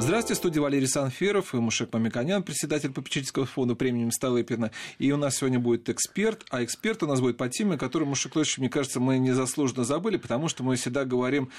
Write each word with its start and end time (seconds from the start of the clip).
Здравствуйте, 0.00 0.34
студия 0.34 0.62
Валерий 0.62 0.88
Санферов 0.88 1.52
и 1.54 1.58
Мушек 1.58 1.92
Мамиконян, 1.92 2.42
председатель 2.42 2.90
попечительского 2.90 3.44
фонда 3.44 3.74
премии 3.74 4.08
Столыпина. 4.08 4.70
И 4.98 5.12
у 5.12 5.18
нас 5.18 5.36
сегодня 5.36 5.58
будет 5.58 5.90
эксперт, 5.90 6.46
а 6.48 6.64
эксперт 6.64 7.02
у 7.02 7.06
нас 7.06 7.20
будет 7.20 7.36
по 7.36 7.50
теме, 7.50 7.76
которую, 7.76 8.08
Мушек 8.08 8.34
Лович, 8.34 8.56
мне 8.56 8.70
кажется, 8.70 8.98
мы 8.98 9.18
незаслуженно 9.18 9.84
забыли, 9.84 10.16
потому 10.16 10.48
что 10.48 10.64
мы 10.64 10.76
всегда 10.76 11.04
говорим 11.04 11.50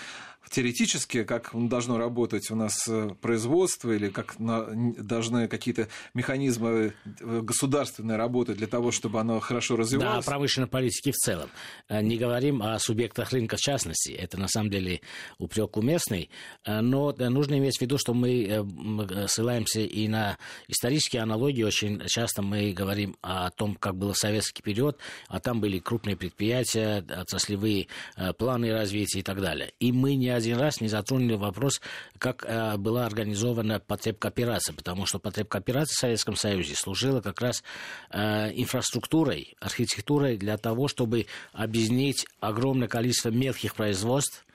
теоретически, 0.50 1.24
как 1.24 1.52
должно 1.54 2.00
работать 2.00 2.50
у 2.50 2.56
нас 2.56 2.88
э, 2.88 3.12
производство 3.22 3.92
или 3.92 4.10
как 4.10 4.36
должны 4.40 5.48
какие-то 5.48 5.88
механизмы 6.16 6.94
э, 7.06 7.42
государственные 7.42 8.18
работать 8.18 8.58
для 8.58 8.66
того, 8.66 8.92
чтобы 8.92 9.20
оно 9.20 9.40
хорошо 9.40 9.76
развивалось. 9.76 10.26
Да, 10.26 10.32
о 10.32 10.32
промышленной 10.32 10.68
политике 10.68 11.12
в 11.12 11.16
целом. 11.16 11.50
Э, 11.90 12.02
не 12.02 12.18
говорим 12.18 12.64
о 12.64 12.80
субъектах 12.80 13.32
рынка 13.32 13.58
в 13.58 13.60
частности. 13.60 14.12
Это 14.12 14.40
на 14.40 14.48
самом 14.48 14.72
деле 14.72 15.02
упрек 15.38 15.78
уместный. 15.78 16.32
Но 16.66 17.14
нужно 17.14 17.60
иметь 17.60 17.78
в 17.78 17.82
виду, 17.82 18.00
что 18.00 18.14
мы 18.16 18.31
мы 18.64 19.28
ссылаемся 19.28 19.82
и 19.82 20.08
на 20.08 20.38
исторические 20.68 21.22
аналогии. 21.22 21.64
Очень 21.64 22.02
часто 22.08 22.42
мы 22.42 22.72
говорим 22.72 23.18
о 23.22 23.50
том, 23.52 23.76
как 23.76 23.96
был 23.96 24.14
советский 24.14 24.62
период, 24.62 24.98
а 25.28 25.40
там 25.40 25.62
были 25.62 25.80
крупные 25.80 26.16
предприятия, 26.16 27.04
отраслевые 27.10 27.88
э, 28.16 28.34
планы 28.34 28.72
развития 28.72 29.20
и 29.20 29.24
так 29.24 29.42
далее. 29.42 29.74
И 29.80 29.92
мы 29.92 30.16
ни 30.16 30.28
один 30.28 30.58
раз 30.58 30.82
не 30.82 30.88
затронули 30.88 31.36
вопрос, 31.36 31.82
как 32.18 32.46
э, 32.46 32.78
была 32.78 33.06
организована 33.06 33.80
потребкооперация, 33.80 34.74
потому 34.74 35.06
что 35.06 35.20
потребкооперация 35.20 35.96
в 35.96 36.00
Советском 36.00 36.36
Союзе 36.36 36.76
служила 36.76 37.22
как 37.22 37.42
раз 37.42 37.64
э, 38.12 38.52
инфраструктурой, 38.54 39.56
архитектурой 39.60 40.38
для 40.38 40.58
того, 40.58 40.88
чтобы 40.88 41.26
объединить 41.54 42.26
огромное 42.40 42.88
количество 42.88 43.30
мелких 43.30 43.76
производств, 43.76 44.46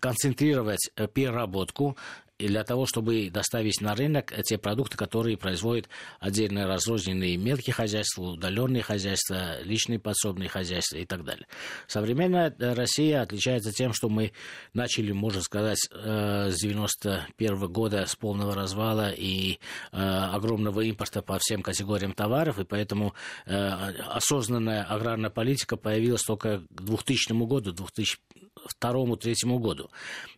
концентрировать 0.00 0.90
переработку, 1.14 1.96
для 2.38 2.64
того, 2.64 2.86
чтобы 2.86 3.30
доставить 3.30 3.80
на 3.80 3.94
рынок 3.94 4.32
те 4.44 4.58
продукты, 4.58 4.96
которые 4.96 5.36
производят 5.36 5.88
отдельно 6.18 6.66
разрозненные 6.66 7.36
мелкие 7.36 7.72
хозяйства, 7.72 8.22
удаленные 8.22 8.82
хозяйства, 8.82 9.62
личные 9.62 9.98
подсобные 9.98 10.48
хозяйства 10.48 10.96
и 10.96 11.04
так 11.04 11.24
далее. 11.24 11.46
Современная 11.86 12.54
Россия 12.58 13.22
отличается 13.22 13.72
тем, 13.72 13.92
что 13.92 14.08
мы 14.08 14.32
начали, 14.72 15.12
можно 15.12 15.42
сказать, 15.42 15.78
э, 15.92 16.50
с 16.50 16.60
91 16.60 17.68
года 17.68 18.04
с 18.06 18.16
полного 18.16 18.54
развала 18.54 19.12
и 19.12 19.58
э, 19.92 19.96
огромного 19.96 20.80
импорта 20.80 21.22
по 21.22 21.38
всем 21.38 21.62
категориям 21.62 22.12
товаров, 22.12 22.58
и 22.58 22.64
поэтому 22.64 23.14
э, 23.46 23.54
осознанная 23.56 24.82
аграрная 24.82 25.30
политика 25.30 25.76
появилась 25.76 26.22
только 26.22 26.62
к 26.70 26.82
2000 26.82 27.32
году, 27.46 27.72
2002-2003 28.82 29.58
году. 29.58 29.90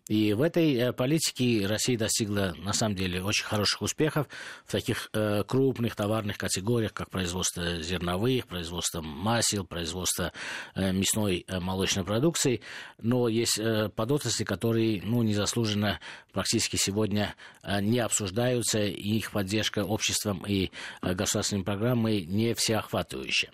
И 0.08 0.34
в 0.34 0.42
этой 0.42 0.92
политике 0.92 1.66
Россия 1.66 1.85
Россия 1.86 1.98
достигла, 1.98 2.52
на 2.58 2.72
самом 2.72 2.96
деле, 2.96 3.22
очень 3.22 3.44
хороших 3.44 3.80
успехов 3.80 4.26
в 4.64 4.72
таких 4.72 5.08
э, 5.12 5.44
крупных 5.44 5.94
товарных 5.94 6.36
категориях, 6.36 6.92
как 6.92 7.10
производство 7.10 7.80
зерновых, 7.80 8.48
производство 8.48 9.02
масел, 9.02 9.64
производство 9.64 10.32
э, 10.74 10.90
мясной 10.90 11.44
э, 11.46 11.60
молочной 11.60 12.04
продукции. 12.04 12.60
Но 12.98 13.28
есть 13.28 13.60
э, 13.60 13.88
подотрасли, 13.94 14.42
которые 14.42 15.00
ну, 15.04 15.22
незаслуженно 15.22 16.00
практически 16.32 16.74
сегодня 16.74 17.36
э, 17.62 17.80
не 17.80 18.00
обсуждаются, 18.00 18.80
и 18.80 19.18
их 19.18 19.30
поддержка 19.30 19.84
обществом 19.84 20.44
и 20.44 20.72
э, 21.02 21.14
государственными 21.14 21.64
программой 21.64 22.26
не 22.26 22.54
всеохватывающая. 22.54 23.50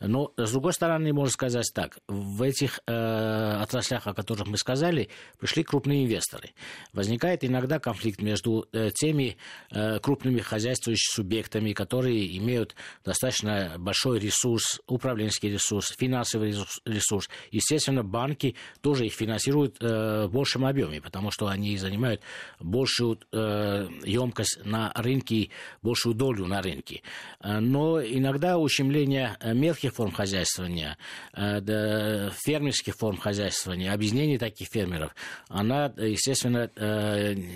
Но, 0.00 0.32
с 0.38 0.50
другой 0.52 0.72
стороны, 0.72 1.12
можно 1.12 1.30
сказать 1.30 1.70
так, 1.74 1.98
в 2.08 2.40
этих 2.42 2.80
э, 2.86 3.58
отраслях, 3.62 4.06
о 4.06 4.14
которых 4.14 4.46
мы 4.46 4.56
сказали, 4.56 5.10
пришли 5.38 5.62
крупные 5.64 6.04
инвесторы. 6.04 6.50
Возникает 6.94 7.44
иногда 7.44 7.73
всегда 7.74 7.78
конфликт 7.78 8.22
между 8.22 8.66
э, 8.72 8.90
теми 8.94 9.36
э, 9.70 9.98
крупными 9.98 10.40
хозяйствующими 10.40 11.14
субъектами, 11.14 11.72
которые 11.72 12.36
имеют 12.38 12.74
достаточно 13.04 13.76
большой 13.78 14.18
ресурс, 14.18 14.80
управленческий 14.86 15.50
ресурс, 15.52 15.94
финансовый 15.98 16.54
ресурс. 16.84 17.28
Естественно, 17.50 18.02
банки 18.02 18.54
тоже 18.80 19.06
их 19.06 19.12
финансируют 19.12 19.76
э, 19.80 20.26
в 20.26 20.32
большем 20.32 20.64
объеме, 20.64 21.00
потому 21.00 21.30
что 21.30 21.48
они 21.48 21.76
занимают 21.76 22.20
большую 22.60 23.18
емкость 23.32 24.60
на 24.64 24.92
рынке, 24.94 25.50
большую 25.82 26.14
долю 26.14 26.46
на 26.46 26.62
рынке. 26.62 27.02
Но 27.42 28.02
иногда 28.02 28.58
ущемление 28.58 29.36
мелких 29.44 29.94
форм 29.94 30.12
хозяйствования, 30.12 30.96
фермерских 31.34 32.94
форм 32.96 33.16
хозяйствования, 33.16 33.92
объединение 33.92 34.38
таких 34.38 34.68
фермеров, 34.68 35.14
она, 35.48 35.92
естественно, 35.96 36.70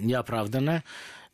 неоправданно. 0.09 0.83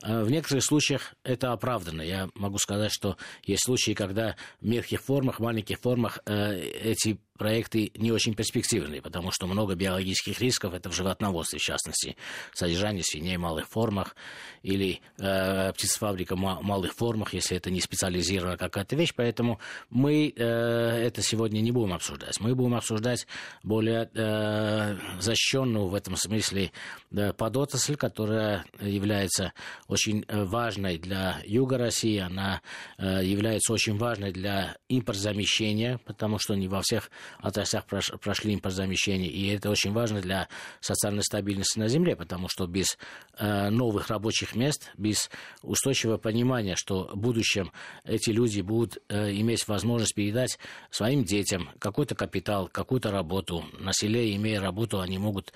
Э, 0.03 0.23
в 0.23 0.31
некоторых 0.31 0.65
случаях 0.65 1.15
это 1.23 1.53
оправдано. 1.53 2.03
Я 2.03 2.29
могу 2.35 2.59
сказать, 2.59 2.93
что 2.93 3.17
есть 3.45 3.65
случаи, 3.65 3.93
когда 3.93 4.37
в 4.61 4.67
мелких 4.67 5.01
формах, 5.01 5.41
маленьких 5.41 5.79
формах 5.79 6.19
э, 6.27 6.61
эти 6.61 7.19
проекты 7.39 7.91
не 7.97 8.13
очень 8.13 8.35
перспективные, 8.35 9.03
потому 9.03 9.31
что 9.33 9.47
много 9.47 9.75
биологических 9.75 10.41
рисков, 10.41 10.73
это 10.75 10.91
в 10.91 10.95
животноводстве, 10.95 11.59
в 11.59 11.63
частности, 11.63 12.17
содержание 12.53 13.03
свиней 13.03 13.37
в 13.37 13.41
малых 13.41 13.69
формах 13.69 14.15
или 14.63 15.01
э, 15.19 15.73
птицефабрика 15.73 16.37
в 16.37 16.39
малых 16.39 16.95
формах, 16.95 17.35
если 17.35 17.57
это 17.57 17.71
не 17.71 17.81
специализированная 17.81 18.57
какая-то 18.57 18.97
вещь. 18.97 19.13
Поэтому 19.17 19.59
мы 19.91 20.33
э, 20.35 20.43
это 20.43 21.23
сегодня 21.23 21.61
не 21.61 21.73
будем 21.73 21.93
обсуждать. 21.93 22.39
Мы 22.41 22.55
будем 22.55 22.75
обсуждать 22.75 23.27
более 23.63 24.11
э, 24.15 24.97
защищенную 25.21 25.89
в 25.89 25.95
этом 25.95 26.17
смысле 26.17 26.71
э, 27.11 27.33
подотрасль, 27.33 27.97
которая 27.97 28.65
является 28.81 29.53
очень 29.89 30.25
э, 30.29 30.45
важной 30.45 30.99
для 30.99 31.41
юга 31.45 31.79
России, 31.79 32.19
она 32.19 32.63
э, 32.99 33.25
является 33.25 33.73
очень 33.73 33.97
важной 33.97 34.33
для 34.33 34.77
импортзамещения, 34.89 35.99
потому 36.05 36.39
что 36.39 36.55
не 36.55 36.69
во 36.69 36.81
всех 36.83 37.11
отраслях 37.41 37.87
прошли 37.87 38.55
импортзамещение, 38.55 39.31
и 39.31 39.49
это 39.49 39.71
очень 39.71 39.93
важно 39.93 40.21
для 40.21 40.49
социальной 40.81 41.23
стабильности 41.23 41.79
на 41.79 41.89
земле, 41.89 42.17
потому 42.17 42.49
что 42.49 42.67
без 42.67 42.99
э, 43.39 43.71
новых 43.71 44.09
рабочих 44.09 44.55
мест, 44.55 44.91
без 44.97 45.31
устойчивого 45.63 46.19
понимания, 46.19 46.77
что 46.77 47.09
в 47.13 47.17
будущем 47.17 47.73
эти 48.05 48.31
люди 48.31 48.61
будут 48.61 48.99
иметь 49.09 49.67
возможность 49.69 50.15
передать 50.15 50.59
своим 50.91 51.25
детям 51.25 51.71
какой-то 51.79 52.15
капитал, 52.15 52.69
какую-то 52.69 53.11
работу. 53.11 53.65
На 53.79 53.93
селе, 53.93 54.35
имея 54.37 54.61
работу, 54.61 55.01
они 55.01 55.19
могут 55.19 55.53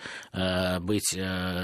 быть 0.81 1.17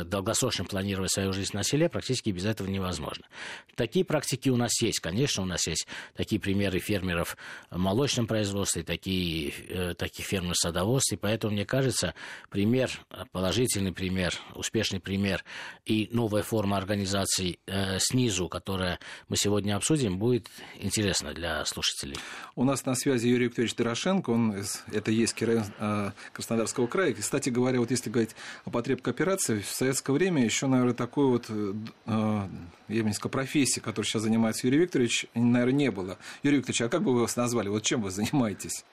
долгосрочно 0.07 0.65
планировать 0.65 1.13
свою 1.13 1.33
жизнь 1.33 1.51
на 1.55 1.63
селе, 1.63 1.89
практически 1.89 2.31
без 2.31 2.45
этого 2.45 2.69
невозможно. 2.69 3.27
Такие 3.75 4.05
практики 4.05 4.49
у 4.49 4.57
нас 4.57 4.81
есть, 4.83 5.01
конечно, 5.01 5.43
у 5.43 5.47
нас 5.47 5.67
есть 5.67 5.87
такие 6.15 6.41
примеры 6.41 6.79
фермеров 6.79 7.37
в 7.71 7.79
молочном 7.79 8.27
производстве, 8.27 8.83
такие, 8.83 9.94
э, 9.95 10.05
таких 10.05 10.27
фермеров 10.27 10.57
садоводстве, 10.57 11.19
поэтому, 11.19 11.53
мне 11.53 11.65
кажется, 11.65 12.15
пример, 12.51 12.91
положительный 13.33 13.93
пример, 13.93 14.35
успешный 14.55 15.01
пример 15.01 15.45
и 15.85 16.09
новая 16.13 16.43
форма 16.43 16.77
организации 16.77 17.59
э, 17.67 17.99
снизу, 17.99 18.49
которая 18.49 18.99
мы 19.29 19.37
сегодня 19.37 19.77
обсудим, 19.77 20.19
будет 20.19 20.49
интересно 20.79 21.33
для 21.35 21.65
слушателей. 21.65 22.17
У 22.57 22.65
нас 22.65 22.85
на 22.87 22.95
связи 22.95 23.29
Юрий 23.29 23.47
Викторович 23.47 23.75
Дорошенко, 23.75 24.31
он 24.31 24.57
из, 24.59 24.85
это 24.93 25.11
есть 25.11 25.41
район 25.43 25.65
э, 25.79 26.11
Краснодарского 26.33 26.87
края. 26.87 27.15
Кстати 27.15 27.51
говоря, 27.51 27.81
вот 27.81 27.91
если 27.91 28.11
говорить 28.11 28.35
о 28.65 28.71
потреб 28.71 29.03
кооперации, 29.03 29.61
в 29.61 29.67
советское 29.69 30.13
время 30.13 30.45
еще, 30.45 30.67
наверное, 30.67 30.95
такой 30.95 31.27
вот 31.27 31.47
э, 31.49 32.49
я 32.89 33.03
бы 33.03 33.09
не 33.09 33.15
сказал, 33.15 33.31
профессии, 33.31 33.81
которой 33.81 34.07
сейчас 34.07 34.23
занимается 34.23 34.67
Юрий 34.67 34.81
Викторович, 34.81 35.27
наверное, 35.35 35.73
не 35.73 35.91
было. 35.91 36.19
Юрий 36.43 36.59
Викторович, 36.59 36.83
а 36.83 36.89
как 36.89 37.03
бы 37.03 37.15
вы 37.15 37.23
вас 37.23 37.37
назвали? 37.37 37.69
Вот 37.69 37.83
чем 37.83 38.03
вы 38.03 38.11
занимаетесь? 38.11 38.85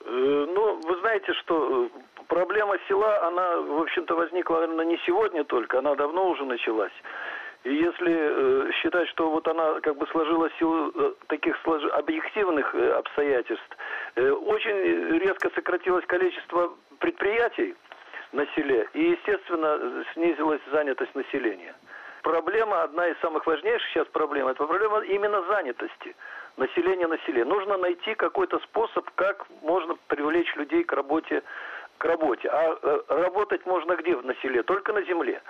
Знаете, 1.22 1.40
что 1.42 1.86
э, 1.86 2.24
проблема 2.28 2.78
села, 2.88 3.28
она, 3.28 3.58
в 3.58 3.82
общем-то, 3.82 4.16
возникла, 4.16 4.62
наверное, 4.62 4.86
не 4.86 4.98
сегодня 5.06 5.44
только, 5.44 5.78
она 5.78 5.94
давно 5.94 6.30
уже 6.30 6.46
началась. 6.46 6.94
И 7.64 7.76
если 7.76 8.12
э, 8.12 8.72
считать, 8.82 9.08
что 9.10 9.30
вот 9.30 9.48
она 9.48 9.82
как 9.82 9.98
бы 9.98 10.08
сложилась 10.08 10.52
в 10.54 10.58
силу 10.58 10.92
э, 10.96 11.14
таких 11.28 11.56
слож... 11.64 11.84
объективных 11.94 12.74
э, 12.74 12.94
обстоятельств, 12.94 13.78
э, 14.16 14.32
очень 14.32 15.20
резко 15.20 15.52
сократилось 15.54 16.06
количество 16.08 16.74
предприятий 16.98 17.76
на 18.32 18.48
селе, 18.56 18.88
и, 18.94 19.12
естественно, 19.12 20.04
снизилась 20.14 20.62
занятость 20.72 21.14
населения 21.14 21.76
проблема, 22.22 22.84
одна 22.84 23.08
из 23.08 23.18
самых 23.20 23.46
важнейших 23.46 23.90
сейчас 23.90 24.08
проблем, 24.08 24.48
это 24.48 24.66
проблема 24.66 25.00
именно 25.02 25.42
занятости 25.44 26.16
населения 26.58 27.08
на 27.08 27.18
селе. 27.20 27.46
Нужно 27.46 27.78
найти 27.78 28.16
какой-то 28.16 28.60
способ, 28.60 29.10
как 29.16 29.46
можно 29.62 29.96
привлечь 30.08 30.54
людей 30.56 30.84
к 30.84 30.94
работе, 30.94 31.44
к 31.98 32.06
работе. 32.06 32.50
А 32.50 32.78
э, 32.82 33.02
работать 33.08 33.66
можно 33.66 33.96
где 33.96 34.16
на 34.18 34.36
селе? 34.36 34.64
Только 34.64 34.94
на 34.94 35.02
земле. 35.04 35.42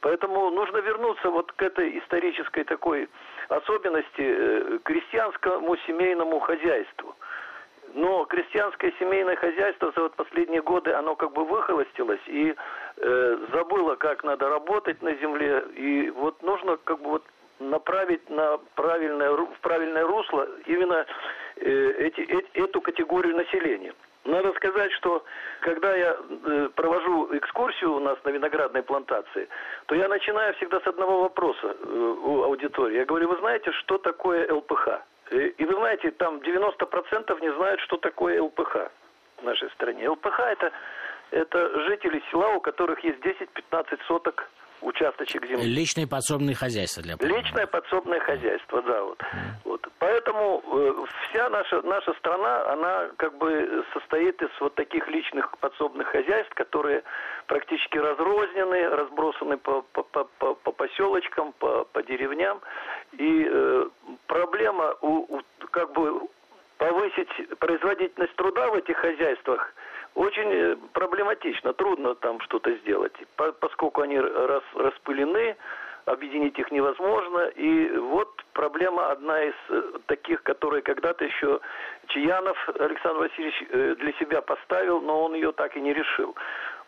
Поэтому 0.00 0.50
нужно 0.50 0.78
вернуться 0.78 1.30
вот 1.30 1.52
к 1.52 1.62
этой 1.62 1.98
исторической 1.98 2.64
такой 2.64 3.08
особенности 3.48 4.22
э, 4.22 4.78
крестьянскому 4.82 5.76
семейному 5.86 6.40
хозяйству. 6.40 7.14
Но 7.94 8.24
крестьянское 8.24 8.92
семейное 8.98 9.36
хозяйство 9.36 9.92
за 9.94 10.02
вот 10.02 10.14
последние 10.14 10.62
годы, 10.62 10.92
оно 10.92 11.16
как 11.16 11.32
бы 11.32 11.44
выхолостилось 11.44 12.20
и 12.26 12.54
э, 12.96 13.38
забыло, 13.52 13.96
как 13.96 14.24
надо 14.24 14.48
работать 14.48 15.02
на 15.02 15.14
земле. 15.14 15.64
И 15.74 16.10
вот 16.10 16.42
нужно 16.42 16.76
как 16.78 17.00
бы 17.00 17.10
вот 17.10 17.24
направить 17.58 18.28
на 18.30 18.58
правильное, 18.74 19.30
в 19.30 19.60
правильное 19.60 20.04
русло 20.04 20.48
именно 20.66 21.06
э, 21.56 21.90
эти, 21.98 22.20
эти, 22.20 22.58
эту 22.58 22.80
категорию 22.80 23.36
населения. 23.36 23.92
Надо 24.24 24.52
сказать, 24.52 24.92
что 24.92 25.24
когда 25.60 25.96
я 25.96 26.16
э, 26.18 26.68
провожу 26.74 27.34
экскурсию 27.36 27.94
у 27.94 28.00
нас 28.00 28.18
на 28.24 28.30
виноградной 28.30 28.82
плантации, 28.82 29.48
то 29.86 29.94
я 29.94 30.08
начинаю 30.08 30.54
всегда 30.54 30.80
с 30.80 30.86
одного 30.86 31.22
вопроса 31.22 31.76
э, 31.82 32.16
у 32.24 32.42
аудитории. 32.42 32.98
Я 32.98 33.06
говорю, 33.06 33.28
вы 33.28 33.36
знаете, 33.38 33.72
что 33.72 33.96
такое 33.98 34.52
ЛПХ? 34.52 35.00
Э, 35.30 35.46
и 35.46 35.64
вы 35.64 35.74
знаете, 35.74 36.10
там 36.12 36.38
90% 36.38 37.40
не 37.40 37.54
знают, 37.54 37.80
что 37.80 37.96
такое 37.96 38.42
ЛПХ 38.42 38.90
в 39.38 39.44
нашей 39.44 39.70
стране. 39.70 40.08
ЛПХ 40.08 40.40
это, 40.40 40.72
это 41.30 41.80
жители 41.88 42.22
села, 42.30 42.54
у 42.54 42.60
которых 42.60 43.02
есть 43.04 43.18
10-15 43.20 43.98
соток 44.06 44.48
участочек 44.82 45.46
земли. 45.46 45.64
Личное 45.64 46.06
подсобное 46.06 46.54
хозяйство 46.54 47.02
для 47.02 47.16
понимания. 47.16 47.42
Личное 47.42 47.66
подсобное 47.66 48.20
хозяйство, 48.20 48.82
да. 48.82 49.02
Вот. 49.02 49.22
вот. 49.64 49.88
Поэтому 49.98 50.62
э, 50.64 50.92
вся 51.28 51.48
наша, 51.50 51.82
наша 51.82 52.12
страна, 52.14 52.72
она 52.72 53.10
как 53.16 53.36
бы 53.36 53.84
состоит 53.92 54.40
из 54.42 54.48
вот 54.60 54.74
таких 54.74 55.06
личных 55.08 55.56
подсобных 55.58 56.08
хозяйств, 56.08 56.54
которые 56.54 57.02
практически 57.46 57.98
разрознены, 57.98 58.88
разбросаны 58.88 59.58
по, 59.58 59.82
по, 59.92 60.02
по, 60.02 60.24
по, 60.24 60.54
по 60.54 60.72
поселочкам, 60.72 61.52
по, 61.52 61.84
по 61.84 62.02
деревням. 62.02 62.60
И 63.12 63.46
э, 63.48 63.84
проблема 64.26 64.94
у, 65.00 65.36
у, 65.36 65.40
как 65.70 65.92
бы 65.92 66.28
повысить 66.78 67.58
производительность 67.58 68.34
труда 68.36 68.68
в 68.68 68.74
этих 68.74 68.96
хозяйствах– 68.96 69.74
очень 70.14 70.52
э, 70.52 70.76
проблематично, 70.92 71.72
трудно 71.72 72.14
там 72.14 72.40
что-то 72.40 72.72
сделать, 72.78 73.12
поскольку 73.36 74.02
они 74.02 74.18
рас, 74.18 74.64
распылены, 74.74 75.56
объединить 76.06 76.58
их 76.58 76.70
невозможно. 76.70 77.48
И 77.48 77.90
вот 77.96 78.28
проблема 78.52 79.10
одна 79.10 79.42
из 79.42 79.54
э, 79.68 79.82
таких, 80.06 80.42
которые 80.42 80.82
когда-то 80.82 81.24
еще 81.24 81.60
Чаянов 82.08 82.56
Александр 82.80 83.20
Васильевич 83.20 83.64
э, 83.70 83.94
для 83.98 84.12
себя 84.14 84.42
поставил, 84.42 85.00
но 85.00 85.24
он 85.24 85.34
ее 85.34 85.52
так 85.52 85.76
и 85.76 85.80
не 85.80 85.92
решил. 85.92 86.34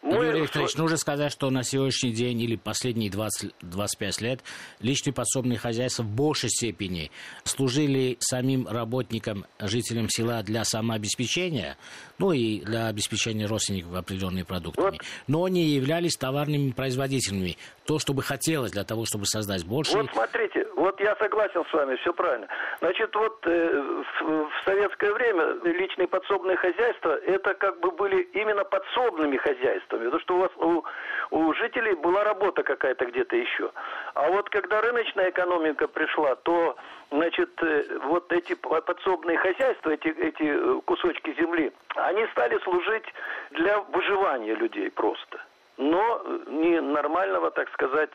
Мы... 0.03 0.27
Юрий 0.27 0.41
Викторович, 0.43 0.77
нужно 0.77 0.97
сказать, 0.97 1.31
что 1.31 1.49
на 1.51 1.63
сегодняшний 1.63 2.13
день 2.13 2.41
или 2.41 2.57
последние 2.57 3.09
20, 3.11 3.55
25 3.61 4.21
лет 4.21 4.41
личные 4.81 5.15
подсобные 5.15 5.59
хозяйства 5.59 6.03
в 6.03 6.09
большей 6.09 6.51
степени 6.51 7.13
служили 7.45 8.17
самим 8.19 8.67
работникам, 8.67 9.45
жителям 9.61 10.09
села 10.09 10.43
для 10.43 10.65
самообеспечения, 10.65 11.77
ну 12.19 12.33
и 12.33 12.61
для 12.61 12.89
обеспечения 12.89 13.47
родственников 13.47 13.95
определенными 13.95 14.43
продуктами. 14.43 14.91
Вот. 14.91 15.01
Но 15.29 15.47
не 15.47 15.67
являлись 15.67 16.17
товарными 16.17 16.73
производителями. 16.73 17.57
То, 17.85 17.99
что 17.99 18.13
бы 18.13 18.23
хотелось 18.23 18.73
для 18.73 18.85
того, 18.85 19.05
чтобы 19.07 19.27
создать 19.27 19.65
больше. 19.65 19.97
Вот 19.97 20.11
смотрите, 20.13 20.67
вот 20.77 21.01
я 21.01 21.15
согласен 21.17 21.65
с 21.71 21.73
вами, 21.73 21.95
все 21.97 22.13
правильно. 22.13 22.49
Значит, 22.81 23.15
вот 23.15 23.39
э, 23.47 24.03
в, 24.21 24.25
в 24.25 24.65
советское 24.65 25.13
время 25.13 25.57
личные 25.65 26.09
подсобные 26.09 26.57
хозяйства, 26.57 27.17
это 27.25 27.55
как 27.55 27.79
бы 27.81 27.93
были 27.93 28.23
именно 28.35 28.65
подсобными 28.65 29.37
хозяйствами. 29.37 29.92
Потому 29.99 30.21
что 30.21 30.35
у 30.35 30.39
вас 30.39 30.51
у, 30.57 30.85
у 31.31 31.55
жителей 31.55 31.95
была 31.95 32.25
работа 32.25 32.63
какая-то 32.63 33.07
где-то 33.07 33.37
еще. 33.37 33.71
А 34.15 34.29
вот 34.29 34.49
когда 34.51 34.81
рыночная 34.81 35.31
экономика 35.31 35.89
пришла, 35.89 36.35
то 36.37 36.77
значит, 37.11 37.51
э, 37.63 37.99
вот 38.05 38.33
эти 38.33 38.55
подсобные 38.55 39.39
хозяйства, 39.39 39.91
эти, 39.91 40.09
эти 40.09 40.43
э, 40.45 40.81
кусочки 40.85 41.35
земли, 41.39 41.73
они 41.97 42.27
стали 42.33 42.59
служить 42.61 43.05
для 43.51 43.81
выживания 43.81 44.55
людей 44.55 44.91
просто. 44.91 45.41
Но 45.79 46.23
не 46.47 46.81
нормального, 46.81 47.51
так 47.51 47.71
сказать, 47.73 48.11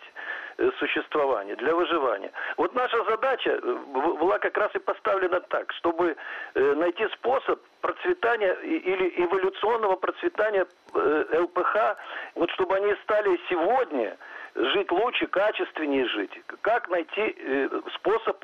Э, 0.59 0.71
существования, 0.79 1.55
для 1.55 1.75
выживания. 1.75 2.31
Вот 2.57 2.73
наша 2.73 3.03
задача 3.03 3.51
э, 3.51 3.59
была 3.93 4.39
как 4.39 4.57
раз 4.57 4.73
и 4.73 4.79
поставлена 4.79 5.39
так, 5.41 5.71
чтобы 5.73 6.15
э, 6.55 6.73
найти 6.73 7.07
способ 7.09 7.61
процветания 7.81 8.53
или 8.63 9.23
эволюционного 9.23 9.97
процветания 9.97 10.65
ЛПХ, 10.95 11.95
вот 12.33 12.49
чтобы 12.51 12.75
они 12.75 12.95
стали 13.03 13.39
сегодня 13.49 14.17
жить 14.55 14.91
лучше, 14.91 15.27
качественнее 15.27 16.07
жить. 16.07 16.41
Как 16.61 16.89
найти 16.89 17.69
способ, 17.93 18.43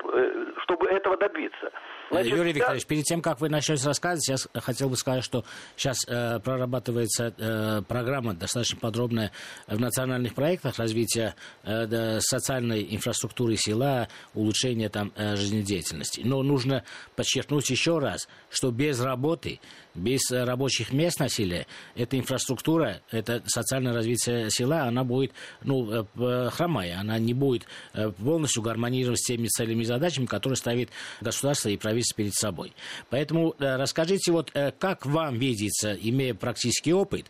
чтобы 0.62 0.86
этого 0.86 1.16
добиться? 1.16 1.72
Значит, 2.14 2.36
Юрий 2.36 2.52
Викторович, 2.52 2.86
перед 2.86 3.04
тем, 3.04 3.20
как 3.20 3.40
вы 3.40 3.48
начнете 3.48 3.86
рассказывать, 3.86 4.28
я 4.54 4.60
хотел 4.60 4.88
бы 4.88 4.96
сказать, 4.96 5.24
что 5.24 5.44
сейчас 5.76 5.98
э, 6.06 6.38
прорабатывается 6.40 7.34
э, 7.36 7.82
программа 7.86 8.34
достаточно 8.34 8.78
подробная 8.78 9.32
в 9.66 9.80
национальных 9.80 10.34
проектах 10.34 10.78
развития 10.78 11.34
э, 11.64 12.20
социальной 12.20 12.94
инфраструктуры 12.94 13.56
села, 13.56 14.08
улучшения 14.34 14.88
там 14.88 15.12
э, 15.16 15.36
жизнедеятельности. 15.36 16.22
Но 16.24 16.42
нужно 16.42 16.84
подчеркнуть 17.16 17.68
еще 17.70 17.98
раз, 17.98 18.28
что 18.48 18.70
без 18.70 19.00
работы 19.00 19.60
без 19.94 20.30
рабочих 20.30 20.92
мест 20.92 21.20
на 21.20 21.28
селе 21.28 21.66
эта 21.94 22.18
инфраструктура, 22.18 23.00
это 23.10 23.42
социальное 23.46 23.92
развитие 23.92 24.50
села, 24.50 24.82
она 24.82 25.04
будет 25.04 25.32
ну, 25.62 26.06
э, 26.16 26.50
хромая, 26.50 26.98
она 26.98 27.18
не 27.18 27.32
будет 27.32 27.66
э, 27.92 28.10
полностью 28.10 28.62
гармонировать 28.62 29.20
с 29.20 29.26
теми 29.26 29.46
целями 29.46 29.82
и 29.82 29.84
задачами, 29.84 30.26
которые 30.26 30.56
ставит 30.56 30.90
государство 31.20 31.68
и 31.68 31.76
правительство 31.76 32.03
перед 32.12 32.34
собой. 32.34 32.72
Поэтому 33.10 33.54
расскажите, 33.58 34.32
вот 34.32 34.52
как 34.78 35.06
вам 35.06 35.38
видится, 35.38 35.94
имея 35.94 36.34
практический 36.34 36.92
опыт, 36.92 37.26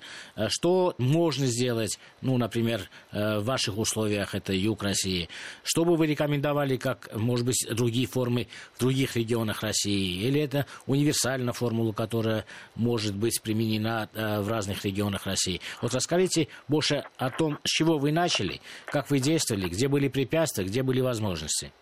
что 0.49 0.95
можно 0.99 1.47
сделать, 1.47 1.99
ну, 2.23 2.39
например, 2.39 2.89
в 3.13 3.41
ваших 3.41 3.79
условиях, 3.79 4.35
это 4.35 4.53
юг 4.53 4.83
России, 4.83 5.29
что 5.63 5.85
бы 5.85 5.97
вы 5.97 6.07
рекомендовали, 6.07 6.77
как, 6.77 7.15
может 7.15 7.47
быть, 7.47 7.67
другие 7.71 8.07
формы 8.07 8.49
в 8.75 8.81
других 8.81 9.17
регионах 9.17 9.63
России, 9.63 10.23
или 10.27 10.41
это 10.41 10.67
универсальная 10.87 11.53
формула, 11.53 11.93
которая 11.93 12.45
может 12.75 13.15
быть 13.15 13.41
применена 13.43 14.09
э, 14.15 14.41
в 14.41 14.49
разных 14.49 14.85
регионах 14.85 15.27
России. 15.27 15.61
Вот 15.83 15.95
расскажите 15.95 16.49
больше 16.69 17.05
о 17.17 17.31
том, 17.31 17.59
с 17.65 17.71
чего 17.71 17.99
вы 17.99 18.13
начали, 18.13 18.61
как 18.87 19.11
вы 19.11 19.19
действовали, 19.21 19.69
где 19.69 19.89
были 19.89 20.09
препятствия, 20.09 20.65
где 20.65 20.83
были 20.83 21.01
возможности. 21.01 21.73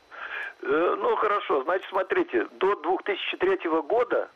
Э, 0.62 0.96
ну, 0.98 1.16
хорошо. 1.16 1.62
Значит, 1.64 1.88
смотрите, 1.88 2.46
до 2.52 2.74
2003 2.76 3.68
года 3.82 4.30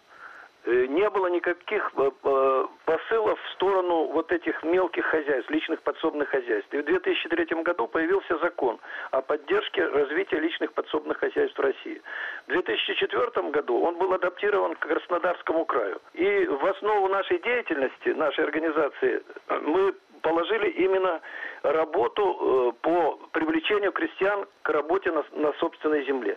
Э, 0.67 0.87
не 0.88 1.08
было 1.11 1.28
никаких 1.28 1.93
э, 1.96 2.67
посылов 2.84 3.40
в 3.40 3.52
сторону 3.52 4.06
вот 4.06 4.32
этих 4.32 4.64
мелких 4.64 5.04
хозяйств, 5.06 5.49
личных 5.49 5.80
подсобных 5.83 6.28
хозяйств. 6.28 6.75
И 6.75 6.78
в 6.78 6.85
2003 6.85 7.62
году 7.62 7.87
появился 7.87 8.37
закон 8.38 8.80
о 9.12 9.23
поддержке 9.23 9.87
развития 9.87 10.40
личных 10.40 10.73
подсобных 10.73 11.18
хозяйств 11.18 11.56
в 11.56 11.62
России. 11.62 12.02
В 12.49 12.50
2004 12.50 13.50
году 13.50 13.80
он 13.80 13.97
был 13.97 14.12
адаптирован 14.12 14.75
к 14.75 14.80
Краснодарскому 14.80 15.64
краю. 15.66 16.00
И 16.14 16.47
в 16.47 16.66
основу 16.66 17.06
нашей 17.09 17.38
деятельности, 17.38 18.09
нашей 18.09 18.45
организации, 18.45 19.23
мы 19.62 19.95
положили 20.26 20.68
именно 20.71 21.21
работу 21.62 22.75
по 22.83 23.16
привлечению 23.30 23.92
крестьян 23.92 24.45
к 24.62 24.71
работе 24.71 25.12
на, 25.12 25.25
на 25.33 25.52
собственной 25.61 26.04
земле. 26.04 26.37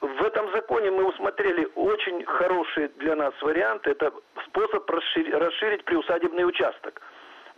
В 0.00 0.22
этом 0.24 0.50
законе 0.52 0.90
мы 0.90 1.04
усмотрели 1.04 1.68
очень 1.74 2.24
хороший 2.24 2.88
для 2.96 3.16
нас 3.16 3.34
вариант. 3.42 3.86
Это 3.86 4.12
способ 4.46 4.88
расширить, 4.88 5.34
расширить 5.34 5.84
приусадебный 5.84 6.46
участок 6.46 7.02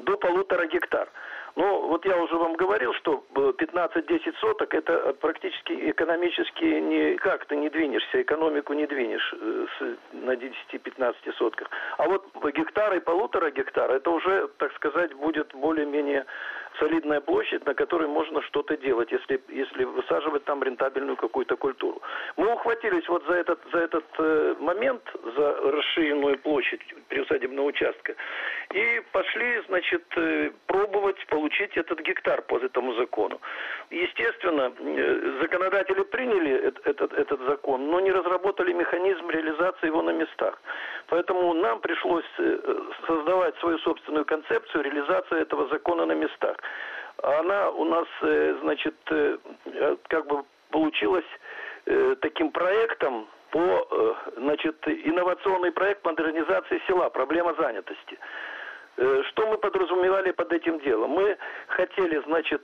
до 0.05 0.17
полутора 0.17 0.67
гектар. 0.67 1.09
Ну, 1.57 1.89
вот 1.89 2.05
я 2.07 2.17
уже 2.17 2.37
вам 2.37 2.55
говорил, 2.55 2.95
что 2.95 3.25
15-10 3.35 4.35
соток 4.41 4.73
это 4.73 5.15
практически 5.21 5.91
экономически 5.91 6.65
никак 6.65 7.45
ты 7.47 7.57
не 7.57 7.69
двинешься, 7.69 8.23
экономику 8.23 8.73
не 8.73 8.87
двинешь 8.87 9.35
э, 9.35 9.67
на 10.13 10.33
10-15 10.33 11.15
сотках. 11.37 11.69
А 11.99 12.07
вот 12.07 12.25
гектар 12.55 12.95
и 12.95 13.01
полутора 13.01 13.51
гектара, 13.51 13.95
это 13.95 14.11
уже, 14.11 14.49
так 14.59 14.73
сказать, 14.75 15.13
будет 15.15 15.53
более-менее 15.55 16.25
солидная 16.81 17.21
площадь, 17.21 17.65
на 17.67 17.75
которой 17.75 18.09
можно 18.09 18.43
что-то 18.43 18.77
делать, 18.77 19.13
если, 19.13 19.41
если 19.49 19.85
высаживать 19.85 20.45
там 20.45 20.63
рентабельную 20.63 21.17
какую-то 21.17 21.57
культуру. 21.57 22.03
Мы 22.37 22.53
ухватились 22.53 23.07
вот 23.09 23.25
за 23.29 23.35
этот, 23.35 23.61
за 23.73 23.79
этот 23.79 24.05
э, 24.19 24.55
момент, 24.59 25.03
за 25.37 25.53
расширенную 25.71 26.39
площадь 26.39 26.81
приусадебного 27.09 27.67
участка, 27.67 28.15
и 28.73 29.03
пошли, 29.13 29.63
значит, 29.69 30.05
э, 30.17 30.51
пробовать 30.67 31.25
получить 31.27 31.77
этот 31.77 32.01
гектар 32.01 32.43
по 32.43 32.59
этому 32.59 32.95
закону. 32.95 33.41
Естественно, 33.91 34.73
э, 34.79 35.39
законодатели 35.43 36.03
приняли 36.05 36.69
этот, 36.69 36.87
этот, 36.87 37.13
этот 37.13 37.41
закон, 37.49 37.91
но 37.91 38.01
не 38.01 38.13
разработали 38.13 38.73
механизм 38.73 39.29
реализации 39.31 39.87
его 39.87 40.03
на 40.03 40.11
местах. 40.11 40.61
Поэтому 41.09 41.55
нам 41.55 41.81
пришлось 41.81 42.25
э, 42.39 42.59
создавать 43.07 43.57
свою 43.59 43.79
собственную 43.79 44.25
концепцию 44.25 44.85
реализации 44.85 45.41
этого 45.43 45.69
закона 45.69 46.07
на 46.07 46.13
местах. 46.13 46.57
Она 47.23 47.71
у 47.71 47.85
нас, 47.85 48.07
значит, 48.63 48.95
как 50.09 50.27
бы 50.27 50.45
получилась 50.71 51.27
таким 52.21 52.51
проектом, 52.51 53.29
по, 53.51 54.17
значит, 54.37 54.77
инновационный 54.87 55.73
проект 55.73 56.05
модернизации 56.05 56.81
села, 56.87 57.09
проблема 57.11 57.55
занятости. 57.55 58.19
Что 58.97 59.47
мы 59.47 59.59
подразумевали 59.59 60.31
под 60.31 60.53
этим 60.53 60.79
делом? 60.81 61.11
Мы 61.11 61.37
хотели, 61.69 62.23
значит, 62.27 62.63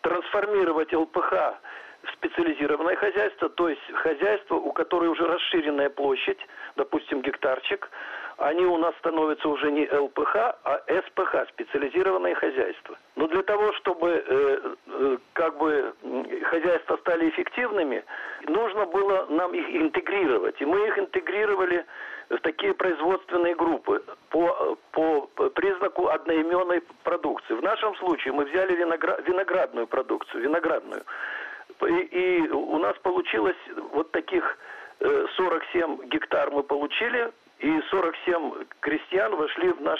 трансформировать 0.00 0.92
ЛПХ 0.92 1.32
в 2.04 2.12
специализированное 2.12 2.96
хозяйство, 2.96 3.48
то 3.48 3.68
есть 3.68 3.92
хозяйство, 3.94 4.56
у 4.56 4.72
которой 4.72 5.08
уже 5.08 5.26
расширенная 5.26 5.90
площадь, 5.90 6.38
допустим, 6.76 7.22
гектарчик, 7.22 7.90
они 8.38 8.64
у 8.64 8.76
нас 8.78 8.94
становятся 8.98 9.48
уже 9.48 9.70
не 9.70 9.88
ЛПХ, 9.88 10.36
а 10.36 10.82
СПХ, 10.88 11.48
специализированное 11.50 12.34
хозяйство. 12.34 12.98
Но 13.16 13.28
для 13.28 13.42
того, 13.42 13.72
чтобы 13.74 14.10
э, 14.10 14.74
э, 14.86 15.16
как 15.34 15.56
бы 15.58 15.94
хозяйства 16.44 16.96
стали 16.96 17.28
эффективными, 17.28 18.04
нужно 18.46 18.86
было 18.86 19.26
нам 19.30 19.54
их 19.54 19.68
интегрировать. 19.70 20.60
И 20.60 20.64
мы 20.64 20.86
их 20.88 20.98
интегрировали 20.98 21.84
в 22.28 22.38
такие 22.38 22.74
производственные 22.74 23.54
группы 23.54 24.02
по, 24.30 24.76
по 24.90 25.28
признаку 25.50 26.08
одноименной 26.08 26.82
продукции. 27.04 27.54
В 27.54 27.62
нашем 27.62 27.94
случае 27.96 28.32
мы 28.32 28.46
взяли 28.46 28.74
виноград, 28.74 29.22
виноградную 29.26 29.86
продукцию, 29.86 30.42
виноградную. 30.42 31.02
И, 31.82 31.94
и 31.94 32.48
у 32.48 32.78
нас 32.78 32.96
получилось 32.98 33.56
вот 33.92 34.10
таких 34.10 34.58
47 34.98 35.98
э, 36.02 36.06
гектар 36.06 36.50
мы 36.50 36.62
получили 36.62 37.30
и 37.64 37.80
47 37.90 38.66
крестьян 38.80 39.34
вошли 39.36 39.72
в 39.72 39.80
наш 39.80 39.98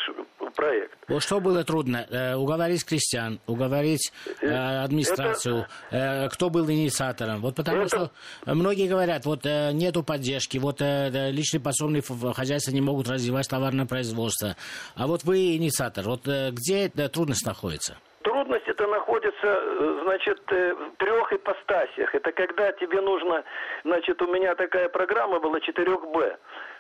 проект. 0.55 0.99
Вот 1.09 1.23
что 1.23 1.41
было 1.41 1.65
трудно? 1.65 2.07
Э, 2.11 2.35
уговорить 2.35 2.85
крестьян, 2.85 3.41
уговорить 3.47 4.13
э, 4.43 4.49
администрацию, 4.85 5.67
это... 5.91 6.29
кто 6.31 6.51
был 6.51 6.71
инициатором? 6.71 7.41
Вот 7.41 7.57
потому 7.57 7.85
это... 7.85 7.89
что 7.89 8.11
многие 8.45 8.87
говорят, 8.87 9.25
вот 9.25 9.47
э, 9.47 9.71
нету 9.73 10.03
поддержки, 10.03 10.59
вот 10.59 10.81
личные 10.81 11.63
подсобные 11.63 12.03
хозяйства 12.35 12.71
не 12.73 12.83
могут 12.83 13.09
развивать 13.09 13.49
товарное 13.49 13.87
производство. 13.87 14.57
А 14.95 15.07
вот 15.07 15.25
вы 15.25 15.57
инициатор, 15.57 16.05
вот 16.05 16.27
где 16.27 16.89
трудность 16.89 17.47
находится? 17.47 17.97
Трудность 18.23 18.67
это 18.67 18.87
находится, 18.87 20.03
значит, 20.05 20.41
в 20.51 20.97
трех 20.99 21.33
ипостасях. 21.33 22.15
Это 22.15 22.33
когда 22.33 22.73
тебе 22.73 23.01
нужно, 23.01 23.45
значит, 23.85 24.21
у 24.23 24.27
меня 24.27 24.55
такая 24.55 24.89
программа 24.89 25.41
была 25.41 25.59
4Б. 25.59 26.37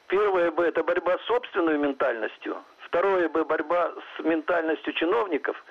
Первое 0.08 0.50
Б– 0.50 0.64
это 0.68 0.82
борьба 0.82 1.18
с 1.18 1.23
собственной 1.26 1.78
ментальностью. 1.78 2.56
Второе 2.78 3.28
Б– 3.28 3.44
борьба 3.44 3.92
с 4.16 4.23
ментальностью 4.23 4.92
чиновников. 4.92 5.62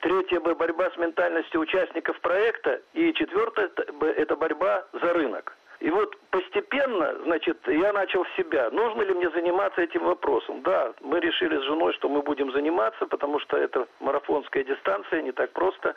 Третье 0.00 0.40
Б– 0.40 0.54
борьба 0.56 0.90
с 0.90 0.96
ментальностью 0.96 1.60
участников 1.60 2.20
проекта. 2.20 2.80
И 2.94 3.12
четвертое 3.14 3.70
Б– 3.92 4.06
это 4.16 4.36
борьба 4.36 4.84
за 4.92 5.12
рынок. 5.12 5.56
И 5.80 5.90
вот 5.90 6.16
постепенно, 6.30 7.14
значит, 7.22 7.56
я 7.68 7.92
начал 7.92 8.24
с 8.24 8.36
себя. 8.36 8.68
Нужно 8.70 9.02
ли 9.02 9.14
мне 9.14 9.30
заниматься 9.30 9.80
этим 9.80 10.04
вопросом? 10.04 10.62
Да, 10.62 10.92
мы 11.00 11.20
решили 11.20 11.56
с 11.56 11.62
женой, 11.62 11.92
что 11.94 12.08
мы 12.08 12.22
будем 12.22 12.50
заниматься, 12.50 13.06
потому 13.06 13.38
что 13.38 13.56
это 13.56 13.86
марафонская 14.00 14.64
дистанция, 14.64 15.22
не 15.22 15.30
так 15.30 15.52
просто 15.52 15.94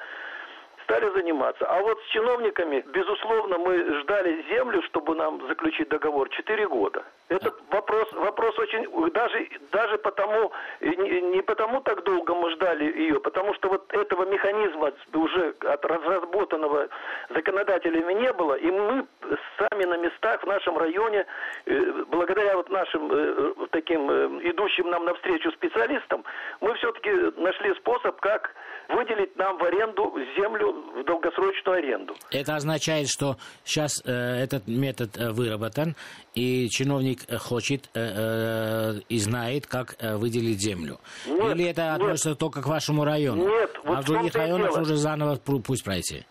стали 0.83 1.09
заниматься. 1.13 1.65
А 1.65 1.81
вот 1.81 1.99
с 2.01 2.11
чиновниками, 2.11 2.83
безусловно, 2.87 3.57
мы 3.57 4.01
ждали 4.01 4.45
землю, 4.49 4.81
чтобы 4.83 5.15
нам 5.15 5.45
заключить 5.47 5.89
договор 5.89 6.29
4 6.29 6.67
года. 6.67 7.03
Это 7.29 7.53
вопрос, 7.69 8.11
вопрос 8.11 8.59
очень, 8.59 9.11
даже, 9.11 9.47
даже 9.71 9.97
потому, 9.99 10.51
не, 10.81 11.21
не 11.21 11.41
потому 11.41 11.79
так 11.79 12.03
долго 12.03 12.35
мы 12.35 12.51
ждали 12.51 12.83
ее, 12.83 13.21
потому 13.21 13.53
что 13.53 13.69
вот 13.69 13.93
этого 13.93 14.25
механизма 14.25 14.91
уже 15.13 15.55
от 15.61 15.85
разработанного 15.85 16.89
законодателями 17.29 18.13
не 18.13 18.33
было, 18.33 18.55
и 18.55 18.69
мы 18.69 19.07
сами 19.57 19.85
на 19.85 19.95
местах 19.95 20.43
в 20.43 20.45
нашем 20.45 20.77
районе, 20.77 21.25
э, 21.67 22.03
благодаря 22.07 22.57
вот 22.57 22.69
нашим 22.69 23.09
э, 23.09 23.53
таким 23.71 24.11
э, 24.11 24.49
идущим 24.49 24.89
нам 24.89 25.05
навстречу 25.05 25.51
специалистам, 25.51 26.25
мы 26.59 26.73
все-таки 26.75 27.11
нашли 27.37 27.73
способ, 27.75 28.19
как 28.19 28.53
выделить 28.89 29.37
нам 29.37 29.57
в 29.57 29.63
аренду 29.63 30.13
землю 30.35 30.70
в 30.71 31.03
долгосрочную 31.05 31.77
аренду. 31.77 32.15
Это 32.31 32.55
означает, 32.55 33.07
что 33.09 33.37
сейчас 33.63 34.01
э, 34.05 34.11
этот 34.11 34.67
метод 34.67 35.17
э, 35.17 35.31
выработан, 35.31 35.95
и 36.33 36.69
чиновник 36.69 37.19
хочет 37.39 37.89
э, 37.93 37.99
э, 37.99 38.99
и 39.09 39.17
знает, 39.19 39.67
как 39.67 39.95
э, 39.99 40.15
выделить 40.15 40.61
землю. 40.61 40.99
Нет, 41.25 41.55
Или 41.55 41.69
это 41.69 41.93
относится 41.93 42.29
нет. 42.29 42.39
только 42.39 42.61
к 42.61 42.67
вашему 42.67 43.03
району? 43.03 43.47
Нет. 43.47 43.71
Вот 43.83 43.97
а 43.97 44.01
в 44.01 44.05
других 44.05 44.35
районах 44.35 44.77
уже 44.77 44.95
заново 44.95 45.37
пусть 45.37 45.83
пройти. 45.83 46.25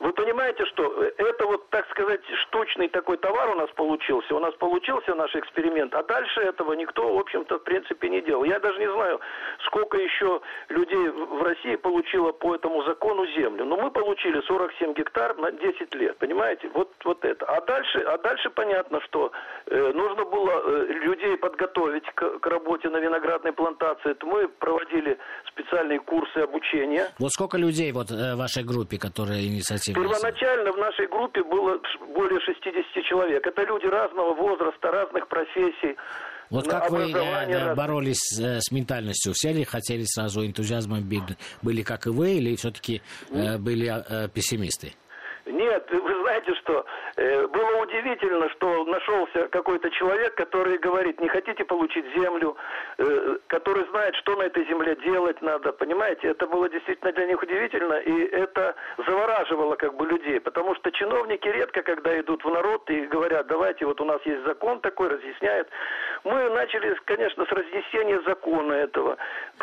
Вы 0.00 0.12
понимаете, 0.12 0.64
что 0.66 1.02
это 1.02 1.37
вот, 1.48 1.70
так 1.70 1.88
сказать, 1.90 2.20
штучный 2.42 2.88
такой 2.88 3.16
товар 3.16 3.50
у 3.50 3.54
нас 3.54 3.70
получился. 3.70 4.34
У 4.34 4.38
нас 4.38 4.54
получился 4.54 5.14
наш 5.14 5.34
эксперимент, 5.34 5.94
а 5.94 6.02
дальше 6.02 6.40
этого 6.40 6.74
никто, 6.74 7.14
в 7.14 7.18
общем-то, 7.18 7.58
в 7.58 7.64
принципе, 7.64 8.08
не 8.08 8.20
делал. 8.20 8.44
Я 8.44 8.60
даже 8.60 8.78
не 8.78 8.90
знаю, 8.90 9.20
сколько 9.66 9.96
еще 9.96 10.40
людей 10.68 11.08
в 11.08 11.42
России 11.42 11.76
получило 11.76 12.32
по 12.32 12.54
этому 12.54 12.82
закону 12.84 13.26
землю. 13.26 13.64
Но 13.64 13.76
мы 13.76 13.90
получили 13.90 14.40
47 14.46 14.94
гектар 14.94 15.36
на 15.36 15.50
10 15.50 15.94
лет, 15.94 16.18
понимаете? 16.18 16.70
Вот, 16.74 16.90
вот 17.04 17.24
это. 17.24 17.46
А 17.46 17.60
дальше, 17.62 17.98
а 18.00 18.18
дальше 18.18 18.50
понятно, 18.50 19.00
что 19.02 19.32
э, 19.66 19.92
нужно 19.94 20.24
было 20.24 20.62
э, 20.64 20.86
людей 20.92 21.36
подготовить 21.36 22.04
к, 22.14 22.38
к 22.40 22.46
работе 22.46 22.88
на 22.88 22.98
виноградной 22.98 23.52
плантации. 23.52 24.10
Это 24.10 24.26
мы 24.26 24.48
проводили 24.48 25.18
специальные 25.48 26.00
курсы 26.00 26.38
обучения. 26.38 27.08
Вот 27.18 27.32
сколько 27.32 27.56
людей 27.56 27.92
вот 27.92 28.10
э, 28.10 28.34
в 28.34 28.38
вашей 28.38 28.64
группе, 28.64 28.98
которые 28.98 29.46
инициативы? 29.46 30.00
Первоначально 30.00 30.72
в 30.72 30.76
нашей 30.76 31.06
группе 31.06 31.37
было 31.42 31.80
более 32.14 32.40
60 32.40 33.04
человек. 33.04 33.46
Это 33.46 33.62
люди 33.64 33.86
разного 33.86 34.34
возраста, 34.34 34.90
разных 34.90 35.28
профессий. 35.28 35.96
Вот 36.50 36.66
как 36.66 36.90
вы 36.90 37.12
э, 37.12 37.74
боролись 37.74 38.40
э, 38.40 38.60
с 38.60 38.70
ментальностью? 38.72 39.32
Все 39.34 39.52
ли 39.52 39.64
хотели 39.64 40.04
сразу 40.04 40.46
энтузиазмом 40.46 41.02
были, 41.62 41.82
как 41.82 42.06
и 42.06 42.10
вы, 42.10 42.32
или 42.32 42.56
все-таки 42.56 43.02
э, 43.30 43.58
были 43.58 43.92
пессимисты? 44.32 44.94
Нет, 45.44 45.86
вы 45.90 46.17
знаете 46.38 46.54
что, 46.60 46.84
э, 47.16 47.46
было 47.46 47.82
удивительно, 47.82 48.48
что 48.50 48.84
нашелся 48.84 49.48
какой-то 49.48 49.90
человек, 49.90 50.34
который 50.34 50.78
говорит, 50.78 51.20
не 51.20 51.28
хотите 51.28 51.64
получить 51.64 52.04
землю, 52.16 52.56
э, 52.98 53.38
который 53.48 53.84
знает, 53.88 54.14
что 54.16 54.36
на 54.36 54.42
этой 54.42 54.64
земле 54.66 54.96
делать 54.96 55.40
надо, 55.42 55.72
понимаете, 55.72 56.28
это 56.28 56.46
было 56.46 56.68
действительно 56.68 57.12
для 57.12 57.26
них 57.26 57.42
удивительно, 57.42 57.94
и 57.94 58.26
это 58.26 58.74
завораживало 59.06 59.76
как 59.76 59.94
бы 59.94 60.06
людей, 60.06 60.40
потому 60.40 60.74
что 60.76 60.90
чиновники 60.92 61.48
редко, 61.48 61.82
когда 61.82 62.18
идут 62.20 62.44
в 62.44 62.50
народ 62.50 62.88
и 62.90 63.06
говорят, 63.06 63.46
давайте, 63.46 63.86
вот 63.86 64.00
у 64.00 64.04
нас 64.04 64.20
есть 64.24 64.44
закон 64.44 64.80
такой, 64.80 65.08
разъясняют. 65.08 65.68
Мы 66.24 66.50
начали, 66.50 66.94
конечно, 67.04 67.46
с 67.46 67.50
разъяснения 67.50 68.20
закона 68.26 68.74
этого, 68.74 69.16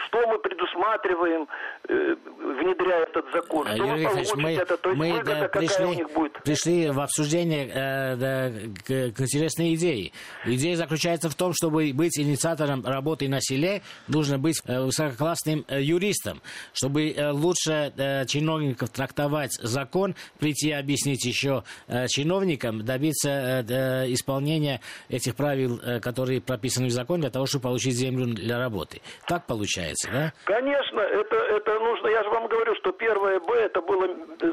что 0.08 0.28
мы 0.28 0.40
предусматриваем, 0.40 1.48
э, 1.88 2.16
внедряя 2.62 3.04
этот 3.04 3.26
закон, 3.32 3.68
что 3.68 3.76
Юрий 3.76 4.04
мы 4.04 4.10
получим 4.10 4.42
мы, 4.42 4.52
это, 4.52 4.78
то 4.78 4.90
есть 4.90 5.00
мы, 5.00 5.12
выгода, 5.12 5.32
да, 5.32 5.42
какая 5.48 5.68
пришли, 5.68 5.86
у 5.86 5.94
них 5.94 6.12
будет. 6.12 6.44
Пришли 6.44 6.90
в 6.90 7.00
обсуждение 7.00 7.68
э, 7.68 8.16
да, 8.16 8.52
к, 8.84 9.16
к 9.16 9.22
интересной 9.22 9.76
идее. 9.76 10.12
Идея 10.46 10.76
заключается 10.76 11.30
в 11.30 11.36
том, 11.36 11.54
чтобы 11.54 11.92
быть 11.94 12.20
инициатором 12.20 12.86
работы 12.86 13.30
на 13.30 13.40
селе, 13.42 13.82
нужно 14.08 14.38
быть 14.38 14.62
э, 14.66 14.82
высококлассным 14.82 15.66
э, 15.68 15.82
юристом, 15.82 16.42
чтобы 16.74 17.12
э, 17.12 17.32
лучше 17.32 17.94
э, 17.98 18.26
чиновников 18.26 18.90
трактовать 18.90 19.54
закон, 19.54 20.16
прийти 20.40 20.72
объяснить 20.72 21.26
еще 21.26 21.64
э, 21.88 22.08
чиновникам, 22.08 22.84
добиться 22.84 23.66
э, 23.68 24.14
исполнения 24.14 24.82
этих 25.10 25.36
правил, 25.36 25.80
э, 25.82 26.00
которые 26.00 26.42
прописаны 26.42 26.88
в 26.88 26.92
законе, 26.92 27.22
для 27.22 27.30
того, 27.32 27.46
чтобы 27.46 27.64
получить 27.64 27.96
землю 27.96 28.26
для 28.28 28.58
работы. 28.60 29.02
Так 29.28 29.46
получается, 29.46 29.85
да? 30.12 30.34
Конечно, 30.46 31.00
это, 31.00 31.36
это 31.36 31.80
нужно, 31.80 32.08
я 32.08 32.24
же 32.24 32.30
вам 32.30 32.48
говорю, 32.48 32.76
что 32.76 32.92
первое 32.92 33.40
Б 33.40 33.54
это 33.56 33.82
была 33.82 34.08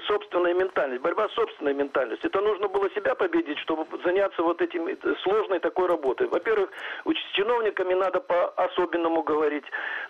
собственная 0.06 0.54
ментальность 0.54 1.02
борьба 1.02 1.28
с 1.28 1.32
собственной 1.32 1.74
ментальностью. 1.74 2.30
Это 2.30 2.40
нужно 2.40 2.68
было 2.68 2.90
себя 2.90 3.14
победить, 3.14 3.58
чтобы 3.60 3.86
заняться 4.04 4.42
вот 4.42 4.60
этим 4.60 4.86
э, 4.86 4.96
сложной 5.22 5.60
такой 5.60 5.88
работой. 5.88 6.26
Во-первых, 6.28 6.70
с 7.04 7.36
чиновниками 7.36 7.94
надо 7.94 8.20
по-особенному 8.20 9.22
говорить, 9.22 9.64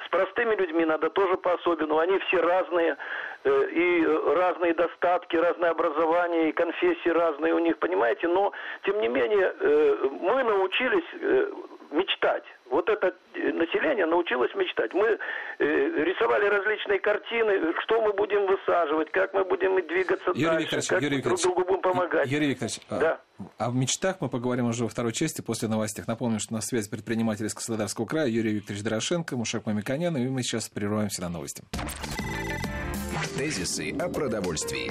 с 0.06 0.08
простыми 0.10 0.54
людьми 0.54 0.84
надо 0.84 1.10
тоже 1.10 1.36
по-особенному. 1.36 1.98
Они 1.98 2.18
все 2.20 2.40
разные, 2.40 2.96
э, 3.44 3.68
и 3.70 4.06
разные 4.36 4.74
достатки, 4.74 5.36
разное 5.36 5.70
образование, 5.70 6.48
и 6.48 6.52
конфессии 6.52 7.10
разные 7.10 7.54
у 7.54 7.58
них, 7.58 7.78
понимаете? 7.78 8.28
Но, 8.28 8.52
тем 8.84 9.00
не 9.00 9.08
менее, 9.08 9.54
э, 9.58 10.08
мы 10.20 10.42
научились 10.42 11.04
мечтать. 11.90 12.44
Вот 12.72 12.88
это 12.88 13.14
э, 13.34 13.52
население 13.52 14.06
научилось 14.06 14.50
мечтать. 14.54 14.94
Мы 14.94 15.06
э, 15.06 15.18
рисовали 15.58 16.46
различные 16.46 17.00
картины, 17.00 17.52
что 17.82 18.00
мы 18.00 18.14
будем 18.14 18.46
высаживать, 18.46 19.12
как 19.12 19.34
мы 19.34 19.44
будем 19.44 19.76
двигаться 19.86 20.30
Юрий 20.30 20.46
дальше, 20.46 20.62
Викторович, 20.62 20.88
как 20.88 21.02
Юрий 21.02 21.16
мы 21.18 21.22
друг 21.22 21.42
другу 21.42 21.64
будем 21.66 21.82
помогать. 21.82 22.30
Юрий 22.30 22.46
Викторович, 22.48 22.80
а 22.88 22.98
да. 22.98 23.20
о 23.58 23.70
мечтах 23.72 24.22
мы 24.22 24.30
поговорим 24.30 24.68
уже 24.68 24.84
во 24.84 24.88
второй 24.88 25.12
части 25.12 25.42
после 25.42 25.68
новостей. 25.68 26.02
Напомню, 26.08 26.40
что 26.40 26.54
на 26.54 26.62
связи 26.62 26.90
предприниматель 26.90 27.44
из 27.44 27.52
Краснодарского 27.52 28.06
края 28.06 28.28
Юрий 28.28 28.54
Викторович 28.54 28.82
Дорошенко, 28.82 29.36
Мушак 29.36 29.66
Мамиканян, 29.66 30.16
и 30.16 30.26
мы 30.30 30.42
сейчас 30.42 30.70
прерываемся 30.70 31.20
на 31.20 31.28
новости. 31.28 31.62
Тезисы 33.36 33.94
о 34.00 34.08
продовольствии. 34.08 34.90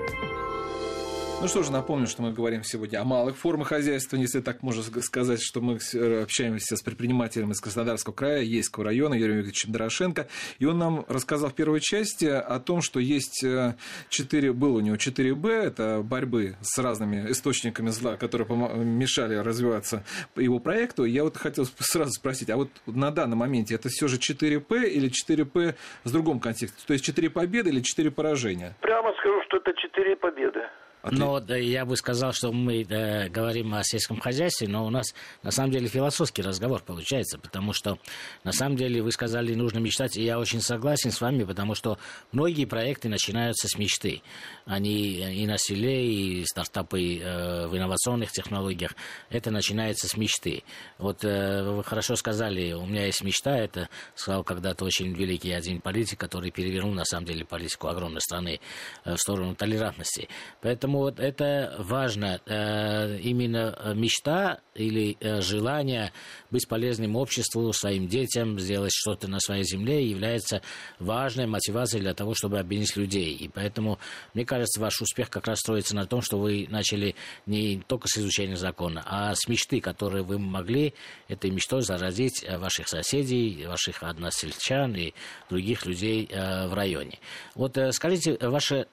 Ну 1.41 1.47
что 1.47 1.63
же, 1.63 1.71
напомню, 1.71 2.05
что 2.05 2.21
мы 2.21 2.31
говорим 2.31 2.61
сегодня 2.63 2.99
о 2.99 3.03
малых 3.03 3.35
формах 3.35 3.69
хозяйства, 3.69 4.15
если 4.15 4.41
так 4.41 4.61
можно 4.61 4.83
сказать, 5.01 5.41
что 5.41 5.59
мы 5.59 5.79
общаемся 6.21 6.75
с 6.75 6.83
предпринимателем 6.83 7.49
из 7.49 7.59
Краснодарского 7.59 8.13
края, 8.13 8.43
Ейского 8.43 8.85
района, 8.85 9.15
Юрием 9.15 9.37
Викторовичем 9.37 9.71
Дорошенко, 9.71 10.27
и 10.59 10.65
он 10.65 10.77
нам 10.77 11.03
рассказал 11.07 11.49
в 11.49 11.55
первой 11.55 11.79
части 11.79 12.25
о 12.25 12.59
том, 12.59 12.83
что 12.83 12.99
есть 12.99 13.43
4, 14.09 14.47
э, 14.49 14.53
было 14.53 14.77
у 14.77 14.79
него 14.81 14.97
4Б, 14.97 15.49
это 15.49 16.03
борьбы 16.03 16.57
с 16.61 16.77
разными 16.77 17.31
источниками 17.31 17.89
зла, 17.89 18.17
которые 18.17 18.47
мешали 18.85 19.33
развиваться 19.33 20.03
его 20.35 20.59
проекту. 20.59 21.05
Я 21.05 21.23
вот 21.23 21.37
хотел 21.37 21.65
сразу 21.79 22.11
спросить, 22.11 22.51
а 22.51 22.55
вот 22.55 22.69
на 22.85 23.09
данном 23.09 23.39
моменте 23.39 23.73
это 23.73 23.89
все 23.89 24.07
же 24.07 24.17
4П 24.17 24.87
или 24.87 25.09
4П 25.09 25.73
с 26.03 26.11
другом 26.11 26.39
контексте? 26.39 26.77
То 26.85 26.93
есть 26.93 27.03
4 27.03 27.31
победы 27.31 27.71
или 27.71 27.81
4 27.81 28.11
поражения? 28.11 28.75
Прямо 28.81 29.11
скажу, 29.17 29.41
что 29.47 29.57
это 29.57 29.73
4 29.73 30.15
победы. 30.17 30.61
Отли... 31.01 31.17
Но 31.17 31.39
да, 31.39 31.57
я 31.57 31.85
бы 31.85 31.97
сказал, 31.97 32.31
что 32.31 32.51
мы 32.51 32.85
да, 32.85 33.27
говорим 33.29 33.73
о 33.73 33.83
сельском 33.83 34.19
хозяйстве, 34.19 34.67
но 34.67 34.85
у 34.85 34.89
нас 34.89 35.13
на 35.41 35.51
самом 35.51 35.71
деле 35.71 35.87
философский 35.87 36.41
разговор 36.41 36.83
получается, 36.83 37.39
потому 37.39 37.73
что 37.73 37.97
на 38.43 38.51
самом 38.51 38.75
деле 38.75 39.01
вы 39.01 39.11
сказали, 39.11 39.55
нужно 39.55 39.79
мечтать, 39.79 40.17
и 40.17 40.23
я 40.23 40.39
очень 40.39 40.61
согласен 40.61 41.11
с 41.11 41.19
вами, 41.19 41.43
потому 41.43 41.73
что 41.73 41.97
многие 42.31 42.65
проекты 42.65 43.09
начинаются 43.09 43.67
с 43.67 43.77
мечты. 43.77 44.21
Они 44.65 45.41
и 45.41 45.45
на 45.47 45.57
селе, 45.57 46.05
и 46.05 46.45
стартапы 46.45 47.17
э, 47.17 47.67
в 47.67 47.75
инновационных 47.75 48.31
технологиях. 48.31 48.95
Это 49.29 49.49
начинается 49.49 50.07
с 50.07 50.15
мечты. 50.17 50.63
Вот 50.99 51.23
э, 51.23 51.63
вы 51.63 51.83
хорошо 51.83 52.15
сказали, 52.15 52.73
у 52.73 52.85
меня 52.85 53.05
есть 53.05 53.23
мечта, 53.23 53.57
это 53.57 53.89
сказал 54.15 54.43
когда-то 54.43 54.85
очень 54.85 55.13
великий 55.13 55.51
один 55.51 55.81
политик, 55.81 56.19
который 56.19 56.51
перевернул 56.51 56.93
на 56.93 57.05
самом 57.05 57.25
деле 57.25 57.43
политику 57.43 57.87
огромной 57.87 58.21
страны 58.21 58.59
э, 59.03 59.15
в 59.15 59.17
сторону 59.17 59.55
толерантности. 59.55 60.29
Поэтому 60.61 60.90
Поэтому 60.91 61.05
вот 61.05 61.19
это 61.19 61.75
важно. 61.79 62.41
Э, 62.45 63.17
именно 63.19 63.93
мечта 63.95 64.59
или 64.75 65.17
э, 65.19 65.41
желание 65.41 66.11
быть 66.49 66.67
полезным 66.67 67.15
обществу, 67.15 67.71
своим 67.73 68.07
детям, 68.07 68.59
сделать 68.59 68.91
что-то 68.93 69.27
на 69.27 69.39
своей 69.39 69.63
земле 69.63 70.05
является 70.05 70.61
важной 70.99 71.45
мотивацией 71.45 72.01
для 72.01 72.13
того, 72.13 72.33
чтобы 72.33 72.59
объединить 72.59 72.95
людей. 72.95 73.35
И 73.35 73.47
поэтому, 73.47 73.99
мне 74.33 74.45
кажется, 74.45 74.81
ваш 74.81 75.01
успех 75.01 75.29
как 75.29 75.47
раз 75.47 75.59
строится 75.59 75.95
на 75.95 76.05
том, 76.05 76.21
что 76.21 76.37
вы 76.37 76.67
начали 76.69 77.15
не 77.45 77.81
только 77.87 78.07
с 78.07 78.17
изучения 78.17 78.55
закона, 78.55 79.03
а 79.05 79.33
с 79.35 79.47
мечты, 79.47 79.79
которые 79.81 80.23
вы 80.23 80.39
могли 80.39 80.93
этой 81.27 81.51
мечтой 81.51 81.81
заразить 81.81 82.43
э, 82.43 82.57
ваших 82.57 82.87
соседей, 82.87 83.65
ваших 83.65 84.03
односельчан 84.03 84.95
и 84.95 85.13
других 85.49 85.85
людей 85.85 86.29
в 86.31 86.73
районе. 86.73 87.19
Вот 87.55 87.77
скажите, 87.91 88.37
ваша 88.41 88.85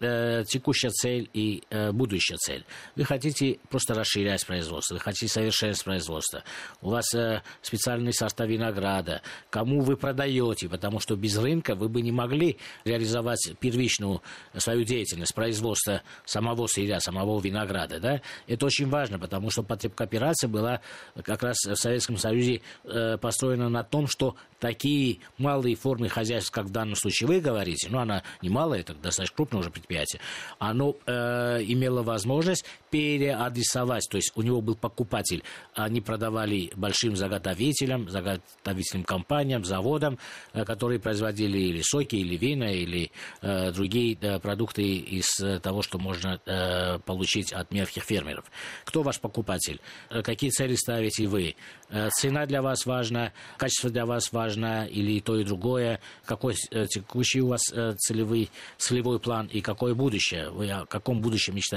текущая 0.48 0.90
цель 0.90 1.28
и 1.32 1.62
будущая 1.92 2.36
цель. 2.36 2.64
Вы 2.96 3.04
хотите 3.04 3.58
просто 3.68 3.94
расширять 3.94 4.46
производство, 4.46 4.94
вы 4.94 5.00
хотите 5.00 5.28
совершенствовать 5.28 5.84
производство. 5.84 6.44
У 6.80 6.90
вас 6.90 7.12
э, 7.14 7.42
специальный 7.62 8.12
состав 8.12 8.48
винограда. 8.48 9.22
Кому 9.50 9.80
вы 9.80 9.96
продаете, 9.96 10.68
потому 10.68 11.00
что 11.00 11.16
без 11.16 11.36
рынка 11.36 11.74
вы 11.74 11.88
бы 11.88 12.02
не 12.02 12.12
могли 12.12 12.58
реализовать 12.84 13.52
первичную 13.60 14.22
свою 14.56 14.84
деятельность, 14.84 15.34
производство 15.34 16.02
самого 16.24 16.66
сырья, 16.66 17.00
самого 17.00 17.40
винограда. 17.40 18.00
Да? 18.00 18.20
Это 18.46 18.66
очень 18.66 18.88
важно, 18.88 19.18
потому 19.18 19.50
что 19.50 19.62
потребкооперация 19.62 20.48
была 20.48 20.80
как 21.22 21.42
раз 21.42 21.58
в 21.64 21.76
Советском 21.76 22.16
Союзе 22.16 22.62
э, 22.84 23.18
построена 23.18 23.68
на 23.68 23.84
том, 23.84 24.06
что 24.06 24.36
такие 24.60 25.18
малые 25.38 25.76
формы 25.76 26.08
хозяйства, 26.08 26.52
как 26.52 26.66
в 26.66 26.70
данном 26.70 26.96
случае 26.96 27.28
вы 27.28 27.40
говорите, 27.40 27.88
ну, 27.90 27.98
она 27.98 28.22
не 28.42 28.48
малая, 28.48 28.80
это 28.80 28.94
достаточно 28.94 29.36
крупное 29.36 29.60
уже 29.60 29.70
предприятие, 29.70 30.20
оно 30.58 30.96
э, 31.06 31.62
имела 31.78 32.02
возможность 32.02 32.64
переадресовать, 32.90 34.06
то 34.10 34.16
есть 34.16 34.32
у 34.34 34.42
него 34.42 34.60
был 34.60 34.74
покупатель, 34.74 35.42
они 35.74 36.00
продавали 36.00 36.70
большим 36.76 37.16
заготовителям, 37.16 38.08
заготовительным 38.08 39.04
компаниям, 39.04 39.64
заводам, 39.64 40.18
э, 40.52 40.64
которые 40.64 40.98
производили 41.00 41.58
или 41.58 41.82
соки, 41.82 42.16
или 42.16 42.36
вина, 42.36 42.72
или 42.72 43.10
э, 43.40 43.72
другие 43.72 44.16
э, 44.20 44.38
продукты 44.38 44.82
из 44.82 45.26
того, 45.62 45.82
что 45.82 45.98
можно 45.98 46.40
э, 46.44 46.98
получить 47.00 47.52
от 47.52 47.70
мелких 47.72 48.02
фермеров. 48.02 48.44
Кто 48.84 49.02
ваш 49.02 49.20
покупатель? 49.20 49.80
Э, 50.10 50.22
какие 50.22 50.50
цели 50.50 50.74
ставите 50.74 51.26
вы? 51.26 51.54
Э, 51.90 52.08
цена 52.10 52.46
для 52.46 52.62
вас 52.62 52.86
важна, 52.86 53.32
качество 53.56 53.90
для 53.90 54.06
вас 54.06 54.32
важно, 54.32 54.86
или 54.86 55.20
то 55.20 55.38
и 55.38 55.44
другое? 55.44 56.00
Какой 56.24 56.54
текущий 56.54 57.40
у 57.40 57.48
вас 57.48 57.62
целевой, 57.98 58.50
целевой 58.76 59.20
план 59.20 59.46
и 59.46 59.60
какое 59.60 59.94
будущее? 59.94 60.50
Вы 60.50 60.70
о 60.70 60.86
каком 60.86 61.20
будущем 61.20 61.54
мечтаете? 61.54 61.67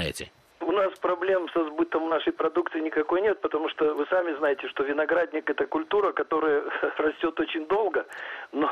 Проблем 1.02 1.50
со 1.50 1.66
сбытом 1.66 2.10
нашей 2.10 2.32
продукции 2.32 2.80
никакой 2.80 3.22
нет, 3.22 3.42
потому 3.42 3.70
что 3.70 3.94
вы 3.94 4.06
сами 4.10 4.34
знаете, 4.38 4.68
что 4.70 4.84
виноградник 4.84 5.50
это 5.50 5.66
культура, 5.66 6.14
которая 6.14 6.64
растет 6.98 7.40
очень 7.40 7.66
долго, 7.68 8.06
но, 8.52 8.70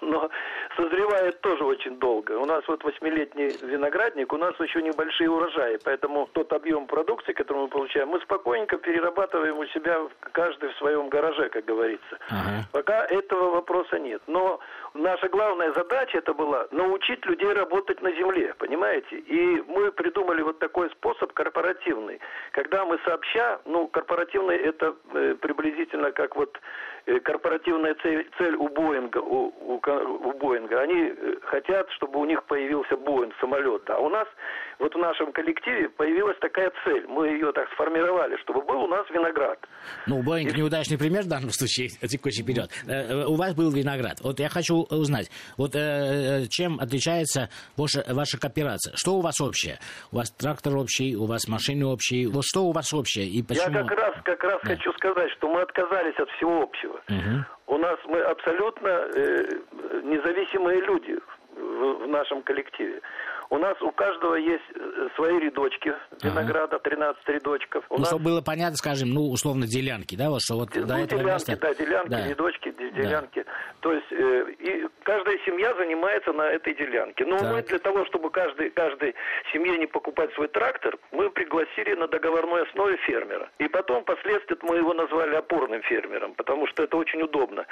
но 0.00 0.30
созревает 0.76 1.40
тоже 1.40 1.64
очень 1.64 1.98
долго. 1.98 2.32
У 2.32 2.44
нас 2.44 2.62
вот 2.68 2.84
восьмилетний 2.84 3.56
виноградник, 3.62 4.32
у 4.32 4.36
нас 4.36 4.54
еще 4.60 4.82
небольшие 4.82 5.30
урожаи, 5.30 5.78
поэтому 5.84 6.28
тот 6.32 6.52
объем 6.52 6.86
продукции, 6.86 7.32
который 7.32 7.62
мы 7.62 7.68
получаем, 7.68 8.08
мы 8.08 8.20
спокойненько 8.20 8.76
перерабатываем 8.78 9.58
у 9.58 9.66
себя 9.66 9.98
каждый 10.32 10.70
в 10.70 10.76
своем 10.76 11.08
гараже, 11.08 11.48
как 11.48 11.64
говорится. 11.64 12.18
Ага. 12.28 12.64
Пока 12.72 13.06
этого 13.06 13.50
вопроса 13.50 13.98
нет. 13.98 14.22
Но 14.26 14.60
наша 14.94 15.28
главная 15.28 15.72
задача 15.72 16.18
это 16.18 16.34
была 16.34 16.66
научить 16.70 17.24
людей 17.26 17.52
работать 17.52 18.00
на 18.02 18.12
земле, 18.12 18.54
понимаете? 18.58 19.18
И 19.18 19.62
мы 19.68 19.92
придумали 19.92 20.42
вот 20.42 20.58
такой 20.58 20.90
способ 20.90 21.32
корпоративный, 21.32 22.20
когда 22.52 22.84
мы 22.84 22.98
сообща, 23.04 23.60
ну, 23.64 23.88
корпоративный 23.88 24.56
это 24.56 24.94
э, 25.12 25.34
приблизительно 25.40 26.12
как 26.12 26.36
вот 26.36 26.58
Э, 27.06 27.18
корпоративная 27.20 27.94
цель, 28.02 28.28
цель 28.38 28.54
у 28.56 28.68
Боинга, 28.68 29.18
у, 29.18 29.48
у, 29.48 29.80
у 29.80 30.32
Боинга, 30.34 30.80
они 30.80 31.14
э, 31.16 31.36
хотят, 31.42 31.90
чтобы 31.92 32.20
у 32.20 32.24
них 32.24 32.42
появился 32.44 32.96
Боинг, 32.96 33.34
самолет. 33.40 33.88
А 33.88 33.98
у 33.98 34.08
нас, 34.08 34.28
вот 34.80 34.94
в 34.94 34.98
нашем 34.98 35.30
коллективе 35.32 35.88
появилась 35.90 36.38
такая 36.40 36.72
цель. 36.84 37.06
Мы 37.06 37.28
ее 37.28 37.52
так 37.52 37.70
сформировали, 37.72 38.36
чтобы 38.38 38.62
был 38.62 38.84
у 38.84 38.88
нас 38.88 39.08
виноград. 39.10 39.58
Ну, 40.06 40.22
Боинг 40.22 40.52
И... 40.52 40.56
неудачный 40.58 40.98
пример 40.98 41.22
в 41.22 41.28
данном 41.28 41.50
случае, 41.50 41.88
текущий 42.08 42.42
период. 42.42 42.70
Э, 42.88 43.24
у 43.26 43.36
вас 43.36 43.54
был 43.54 43.70
виноград. 43.70 44.18
Вот 44.22 44.40
я 44.40 44.48
хочу 44.48 44.86
узнать, 44.90 45.30
вот 45.56 45.72
чем 46.50 46.80
отличается 46.80 47.50
ваша, 47.76 48.02
ваша 48.08 48.40
кооперация? 48.40 48.94
Что 48.96 49.14
у 49.14 49.20
вас 49.20 49.40
общее? 49.40 49.78
У 50.12 50.16
вас 50.16 50.30
трактор 50.30 50.76
общий, 50.76 51.14
у 51.14 51.26
вас 51.26 51.46
машины 51.46 51.84
общие. 51.86 52.28
Вот 52.28 52.44
что 52.44 52.64
у 52.64 52.72
вас 52.72 52.92
общее 52.92 53.26
и 53.26 53.42
почему? 53.42 53.74
Я 53.74 53.84
как 53.84 53.98
раз, 53.98 54.14
как 54.24 54.42
раз 54.44 54.60
да. 54.62 54.74
хочу 54.74 54.92
сказать, 54.94 55.30
что 55.32 55.48
мы 55.52 55.60
отказались 55.60 56.18
от 56.18 56.30
всего 56.30 56.62
общего. 56.62 57.00
Угу. 57.08 57.74
У 57.74 57.78
нас 57.78 57.98
мы 58.06 58.20
абсолютно 58.20 58.88
э, 58.88 59.48
независимые 60.04 60.80
люди 60.80 61.18
в, 61.54 62.04
в 62.04 62.08
нашем 62.08 62.42
коллективе. 62.42 63.00
У 63.52 63.58
нас 63.58 63.76
у 63.82 63.90
каждого 63.90 64.36
есть 64.36 64.62
э, 64.76 65.08
свои 65.16 65.36
рядочки 65.40 65.92
винограда, 66.22 66.78
13 66.78 67.28
рядочков. 67.28 67.84
У 67.90 67.94
ну, 67.94 68.00
нас... 68.00 68.08
чтобы 68.08 68.24
было 68.24 68.42
понятно, 68.42 68.76
скажем, 68.76 69.10
ну, 69.10 69.28
условно, 69.28 69.66
делянки, 69.66 70.14
да, 70.14 70.30
вот 70.30 70.40
что 70.40 70.54
вот 70.54 70.68
ну, 70.72 70.86
до 70.86 70.94
этого 70.94 71.22
делянки, 71.22 71.50
места... 71.50 71.56
да, 71.56 71.74
делянки, 71.74 72.10
да. 72.10 72.28
рядочки, 72.28 72.70
делянки. 72.70 73.42
Да. 73.44 73.52
То 73.80 73.92
есть, 73.92 74.12
э, 74.12 74.52
и 74.52 74.86
каждая 75.02 75.36
семья 75.44 75.74
занимается 75.74 76.32
на 76.32 76.42
этой 76.42 76.74
делянке. 76.76 77.26
Но 77.26 77.38
так. 77.38 77.52
мы 77.52 77.62
для 77.62 77.80
того, 77.80 78.04
чтобы 78.06 78.30
каждый, 78.30 78.70
каждой 78.70 79.16
семье 79.52 79.76
не 79.78 79.86
покупать 79.86 80.32
свой 80.34 80.46
трактор, 80.46 80.96
мы 81.10 81.28
пригласили 81.30 81.94
на 81.94 82.06
договорной 82.06 82.62
основе 82.62 82.96
фермера. 82.98 83.50
И 83.58 83.66
потом, 83.66 84.02
впоследствии, 84.02 84.58
мы 84.62 84.76
его 84.76 84.94
назвали 84.94 85.34
опорным 85.34 85.82
фермером, 85.82 86.34
потому 86.34 86.68
что 86.68 86.84
это 86.84 86.96
очень 86.96 87.20
удобно. 87.20 87.66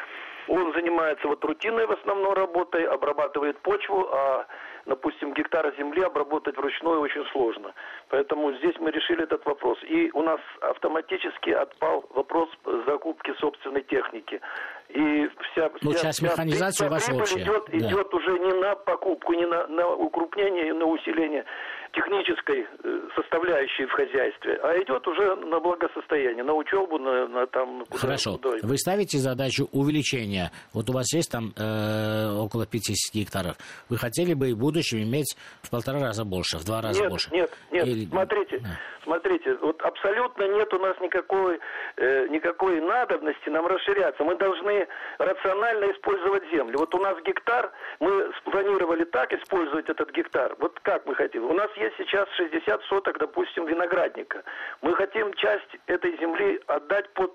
Он 0.48 0.72
занимается 0.72 1.28
вот 1.28 1.44
рутинной 1.44 1.86
в 1.86 1.92
основном 1.92 2.32
работой, 2.32 2.84
обрабатывает 2.84 3.58
почву, 3.60 4.08
а 4.12 4.46
допустим, 4.88 5.34
гектар 5.34 5.72
земли 5.76 6.02
обработать 6.02 6.56
вручную 6.56 7.00
очень 7.00 7.24
сложно. 7.32 7.74
Поэтому 8.08 8.52
здесь 8.54 8.74
мы 8.80 8.90
решили 8.90 9.22
этот 9.22 9.44
вопрос. 9.44 9.78
И 9.84 10.10
у 10.12 10.22
нас 10.22 10.40
автоматически 10.60 11.50
отпал 11.50 12.04
вопрос 12.14 12.48
закупки 12.86 13.32
собственной 13.38 13.82
техники. 13.82 14.40
И 14.88 15.28
вся, 15.42 15.70
ну, 15.82 15.90
вся, 15.90 16.06
часть 16.06 16.22
механизации 16.22 16.86
вся, 16.86 16.86
у 16.86 16.90
вас 16.90 17.08
общая. 17.10 17.42
Идет, 17.42 17.64
да. 17.68 17.78
идет 17.78 18.14
уже 18.14 18.38
не 18.38 18.52
на 18.54 18.74
покупку, 18.74 19.34
не 19.34 19.46
на, 19.46 19.66
на 19.66 19.88
укрупнение, 19.88 20.72
на 20.72 20.86
усиление 20.86 21.44
технической 21.92 22.66
э, 22.84 23.08
составляющие 23.14 23.86
в 23.86 23.92
хозяйстве, 23.92 24.58
а 24.62 24.76
идет 24.82 25.06
уже 25.06 25.36
на 25.36 25.60
благосостояние, 25.60 26.44
на 26.44 26.54
учебу, 26.54 26.98
на, 26.98 27.26
на 27.28 27.46
там... 27.46 27.84
Куда, 27.86 28.00
Хорошо. 28.00 28.38
Куда. 28.38 28.56
Вы 28.62 28.78
ставите 28.78 29.18
задачу 29.18 29.68
увеличения. 29.72 30.50
Вот 30.72 30.88
у 30.90 30.92
вас 30.92 31.12
есть 31.12 31.30
там 31.30 31.52
э, 31.56 32.30
около 32.38 32.66
50 32.66 33.14
гектаров. 33.14 33.56
Вы 33.88 33.96
хотели 33.96 34.34
бы 34.34 34.50
и 34.50 34.52
в 34.54 34.58
будущем 34.58 34.98
иметь 35.02 35.36
в 35.62 35.70
полтора 35.70 36.00
раза 36.00 36.24
больше, 36.24 36.58
в 36.58 36.64
два 36.64 36.80
раза 36.80 37.00
нет, 37.00 37.10
больше? 37.10 37.30
Нет, 37.32 37.50
нет, 37.70 37.86
Или... 37.86 38.06
смотрите, 38.06 38.62
а. 38.64 39.04
смотрите, 39.04 39.54
вот 39.60 39.80
абсолютно 39.82 40.44
нет 40.48 40.72
у 40.74 40.78
нас 40.78 40.96
никакой, 41.00 41.58
э, 41.96 42.28
никакой 42.28 42.80
надобности 42.80 43.48
нам 43.48 43.66
расширяться. 43.66 44.24
Мы 44.24 44.36
должны 44.36 44.86
рационально 45.18 45.92
использовать 45.92 46.44
землю. 46.50 46.78
Вот 46.78 46.94
у 46.94 46.98
нас 46.98 47.16
гектар, 47.24 47.72
мы 48.00 48.30
спланировали 48.40 49.04
так 49.04 49.32
использовать 49.32 49.88
этот 49.88 50.10
гектар. 50.12 50.56
Вот 50.58 50.78
как 50.80 51.06
мы 51.06 51.14
хотим? 51.14 51.44
У 51.44 51.54
нас 51.54 51.70
есть 51.78 51.96
сейчас 51.96 52.28
60 52.36 52.82
соток, 52.84 53.18
допустим, 53.18 53.66
виноградника. 53.66 54.42
Мы 54.82 54.94
хотим 54.94 55.32
часть 55.34 55.76
этой 55.86 56.16
земли 56.18 56.60
отдать 56.66 57.08
под 57.14 57.32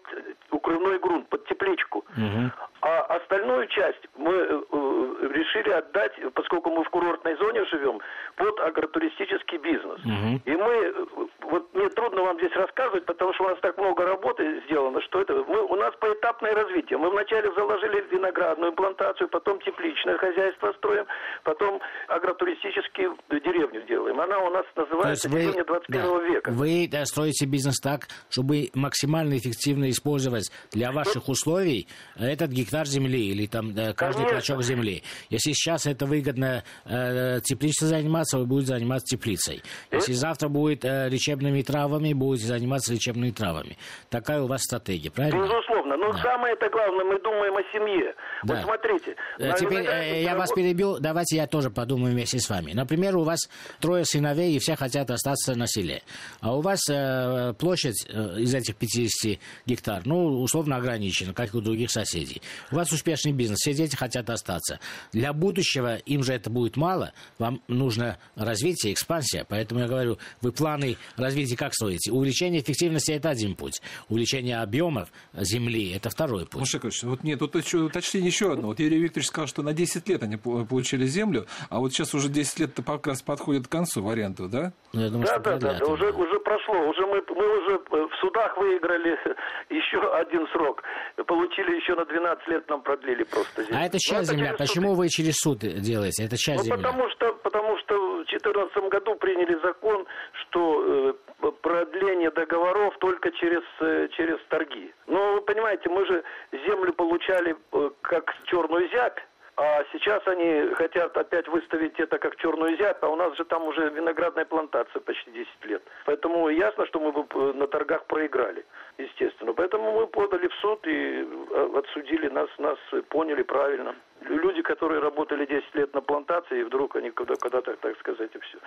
укрывной 0.52 1.00
грунт, 1.00 1.28
под 1.30 1.46
тепличку. 1.48 2.06
Угу. 2.18 2.52
А 2.82 3.00
остальную 3.16 3.68
часть 3.68 4.08
мы 4.18 4.34
э, 4.34 4.62
э, 4.72 5.28
решили 5.34 5.70
отдать, 5.70 6.14
поскольку 6.34 6.70
мы 6.70 6.84
в 6.84 6.90
курортной 6.90 7.36
зоне 7.38 7.66
живем, 7.66 8.00
под 8.36 8.60
агротуристический 8.60 9.58
бизнес. 9.58 10.00
Угу. 10.00 10.42
И 10.46 10.56
мы, 10.56 10.74
э, 10.74 11.06
вот 11.42 11.74
мне 11.74 11.90
трудно 11.90 12.24
вам 12.24 12.38
здесь 12.40 12.54
рассказывать, 12.56 13.06
потому 13.06 13.34
что 13.34 13.46
у 13.46 13.50
нас 13.50 13.60
так 13.62 13.78
много 13.78 14.06
работы 14.06 14.62
сделано, 14.66 15.02
что 15.02 15.22
это, 15.22 15.34
мы, 15.48 15.62
у 15.62 15.76
нас 15.76 15.94
поэтапное 16.00 16.54
развитие. 16.54 16.98
Мы 16.98 17.10
вначале 17.10 17.52
заложили 17.54 18.06
виноградную 18.12 18.74
плантацию, 18.74 19.30
потом 19.30 19.60
тепличное 19.62 20.18
хозяйство 20.18 20.74
строим, 20.74 21.06
потом 21.44 21.82
агротуристические 22.08 23.16
деревню 23.30 23.82
делаем. 23.84 24.20
Она 24.20 24.33
у 24.40 24.50
нас 24.50 24.66
называется 24.76 25.30
деревня 25.30 25.64
21 25.66 26.02
да, 26.02 26.28
века. 26.28 26.52
Вы 26.52 26.88
да, 26.92 27.06
строите 27.06 27.46
бизнес 27.46 27.80
так, 27.80 28.08
чтобы 28.30 28.70
максимально 28.74 29.38
эффективно 29.38 29.90
использовать 29.90 30.52
для 30.72 30.92
ваших 30.92 31.30
условий 31.30 31.88
этот 32.18 32.52
гектар 32.52 32.86
земли 32.86 33.28
или 33.30 33.48
там 33.48 33.74
да, 33.74 33.94
каждый 33.94 34.26
Конечно. 34.26 34.56
клочок 34.56 34.64
земли. 34.64 35.04
Если 35.30 35.52
сейчас 35.52 35.86
это 35.86 36.06
выгодно 36.06 36.64
э, 36.86 37.40
теплицей 37.44 37.88
заниматься, 37.88 38.38
вы 38.38 38.46
будете 38.46 38.74
заниматься 38.74 39.16
теплицей. 39.16 39.62
Если 39.92 40.14
завтра 40.14 40.50
будет 40.50 40.86
э, 40.86 41.10
лечебными 41.10 41.62
травами, 41.62 42.14
будете 42.14 42.48
заниматься 42.48 42.94
лечебными 42.94 43.32
травами. 43.32 43.78
Такая 44.10 44.42
у 44.42 44.48
вас 44.48 44.62
стратегия, 44.64 45.12
правильно? 45.12 45.44
Безусловно. 45.44 45.98
Но 45.98 46.12
да. 46.12 46.18
самое 46.20 46.54
это 46.54 46.70
главное, 46.70 47.06
мы 47.06 47.20
думаем 47.20 47.56
о 47.56 47.64
семье. 47.72 48.14
Да. 48.44 48.56
Вот 48.56 48.64
смотрите. 48.64 49.16
Э, 49.40 49.54
теперь 49.58 49.86
э, 49.86 50.22
я 50.24 50.36
вас 50.36 50.52
перебил, 50.52 51.00
давайте 51.00 51.38
я 51.38 51.48
тоже 51.48 51.70
подумаю 51.70 52.14
вместе 52.14 52.40
с 52.40 52.50
вами. 52.50 52.74
Например, 52.74 53.18
у 53.18 53.24
вас 53.24 53.40
трое 53.80 54.06
сыновей, 54.06 54.23
и 54.32 54.60
все 54.60 54.76
хотят 54.76 55.10
остаться 55.12 55.56
на 55.56 55.68
селе. 55.68 56.04
А 56.42 56.56
у 56.56 56.62
вас 56.62 56.80
э, 56.90 57.54
площадь 57.58 58.06
э, 58.08 58.40
из 58.40 58.54
этих 58.54 58.76
50 58.76 59.40
гектар, 59.66 60.02
ну, 60.06 60.42
условно 60.42 60.78
ограничена, 60.78 61.34
как 61.34 61.54
и 61.54 61.58
у 61.58 61.62
других 61.62 61.92
соседей. 61.92 62.42
У 62.72 62.76
вас 62.76 62.92
успешный 62.92 63.32
бизнес, 63.32 63.60
все 63.60 63.74
дети 63.74 63.96
хотят 63.96 64.30
остаться. 64.30 64.80
Для 65.12 65.34
будущего 65.34 65.98
им 65.98 66.24
же 66.24 66.34
это 66.34 66.50
будет 66.50 66.78
мало, 66.78 67.14
вам 67.38 67.62
нужно 67.68 68.18
развитие, 68.36 68.94
экспансия. 68.94 69.46
Поэтому 69.48 69.82
я 69.82 69.88
говорю, 69.88 70.18
вы 70.42 70.52
планы 70.52 70.98
развития 71.16 71.56
как 71.56 71.74
строите? 71.74 72.12
Увеличение 72.12 72.62
эффективности– 72.62 73.12
это 73.14 73.30
один 73.30 73.56
путь. 73.56 73.82
Увеличение 74.10 74.60
объемов 74.62 75.10
земли– 75.34 75.92
это 75.96 76.10
второй 76.10 76.46
путь. 76.46 76.62
Мушекович, 76.62 77.04
вот 77.04 77.24
нет, 77.24 77.40
тут 77.40 77.56
еще, 77.56 77.80
уточнение 77.80 78.30
еще 78.30 78.54
одно. 78.54 78.68
Вот 78.68 78.80
Юрий 78.80 79.00
Викторович 79.00 79.28
сказал, 79.28 79.48
что 79.48 79.62
на 79.64 79.74
10 79.74 80.08
лет 80.10 80.24
они 80.24 80.38
получили 80.38 81.06
землю, 81.06 81.48
а 81.70 81.80
вот 81.80 81.94
сейчас 81.94 82.14
уже 82.14 82.30
10 82.30 82.60
лет 82.60 82.80
как 82.86 83.08
раз 83.08 83.22
подходит 83.22 83.68
к 83.68 83.72
концу 83.72 84.02
варианту, 84.14 84.48
да? 84.48 84.72
Ну, 84.94 85.02
я 85.02 85.10
думаю, 85.10 85.26
да, 85.28 85.40
да, 85.40 85.58
да, 85.58 85.80
да, 85.80 85.86
уже, 85.86 86.12
уже 86.12 86.40
прошло, 86.40 86.76
уже 86.88 87.06
мы, 87.08 87.24
мы 87.30 87.58
уже 87.58 87.80
в 87.90 88.16
судах 88.22 88.56
выиграли 88.58 89.18
еще 89.70 90.00
один 90.14 90.48
срок, 90.50 90.84
получили 91.26 91.76
еще 91.76 91.96
на 91.96 92.06
12 92.06 92.48
лет 92.48 92.70
нам 92.70 92.82
продлили 92.82 93.24
просто 93.24 93.64
землю. 93.64 93.78
А 93.80 93.86
это 93.86 93.98
часть 94.00 94.32
ну, 94.32 94.38
земля, 94.38 94.56
почему 94.58 94.90
суды. 94.90 94.98
вы 95.00 95.10
через 95.10 95.36
суд 95.38 95.60
делаете? 95.60 96.26
Это 96.26 96.38
часть 96.38 96.70
ну, 96.70 96.76
земля. 96.76 96.78
Потому 96.78 97.10
что, 97.10 97.34
потому 97.44 97.78
что 97.80 97.96
в 97.96 98.26
2014 98.26 98.90
году 98.90 99.16
приняли 99.16 99.60
закон, 99.64 100.06
что 100.42 101.16
э, 101.42 101.52
продление 101.62 102.32
договоров 102.32 102.94
только 103.00 103.32
через, 103.32 103.64
э, 103.82 104.08
через 104.16 104.38
торги. 104.50 104.94
Но 105.08 105.34
вы 105.34 105.42
понимаете, 105.42 105.90
мы 105.90 106.06
же 106.06 106.24
землю 106.68 106.94
получали 106.94 107.56
э, 107.72 107.90
как 108.02 108.34
черную 108.46 108.90
зябь, 108.90 109.20
а 109.56 109.84
сейчас 109.92 110.26
они 110.28 110.74
хотят 110.76 111.16
опять 111.16 111.48
выставить 111.48 112.00
это 112.00 112.18
как 112.18 112.36
черную 112.38 112.76
зябь, 112.78 112.98
а 113.02 113.08
у 113.08 113.16
нас 113.16 113.38
же 113.38 113.46
там 113.46 113.68
уже 113.68 113.90
виноградная 113.90 114.46
плантация 114.46 115.00
почти 115.00 115.32
10 115.32 115.66
лет. 115.66 115.84
Поэтому 116.06 116.50
ясно, 116.50 116.88
что 116.88 117.00
мы 117.00 117.12
бы 117.12 117.26
э, 117.30 117.54
на 117.54 117.68
торгах 117.68 118.06
проиграли, 118.06 118.66
естественно. 118.98 119.54
Поэтому 119.54 119.92
мы 119.92 120.08
подали 120.08 120.48
в 120.48 120.54
суд 120.56 120.86
и 120.88 121.28
э, 121.52 121.70
отсудили 121.76 122.30
нас, 122.30 122.50
нас 122.58 122.80
поняли 123.10 123.44
правильно. 123.44 123.96
Люди, 124.22 124.62
которые 124.62 125.02
работали 125.02 125.46
10 125.46 125.76
лет 125.76 125.94
на 125.94 126.02
плантации, 126.02 126.62
и 126.62 126.64
вдруг 126.64 126.96
они 126.96 127.12
когда-то, 127.12 127.76
так 127.76 128.00
сказать, 128.00 128.32
и 128.34 128.40
все 128.40 128.58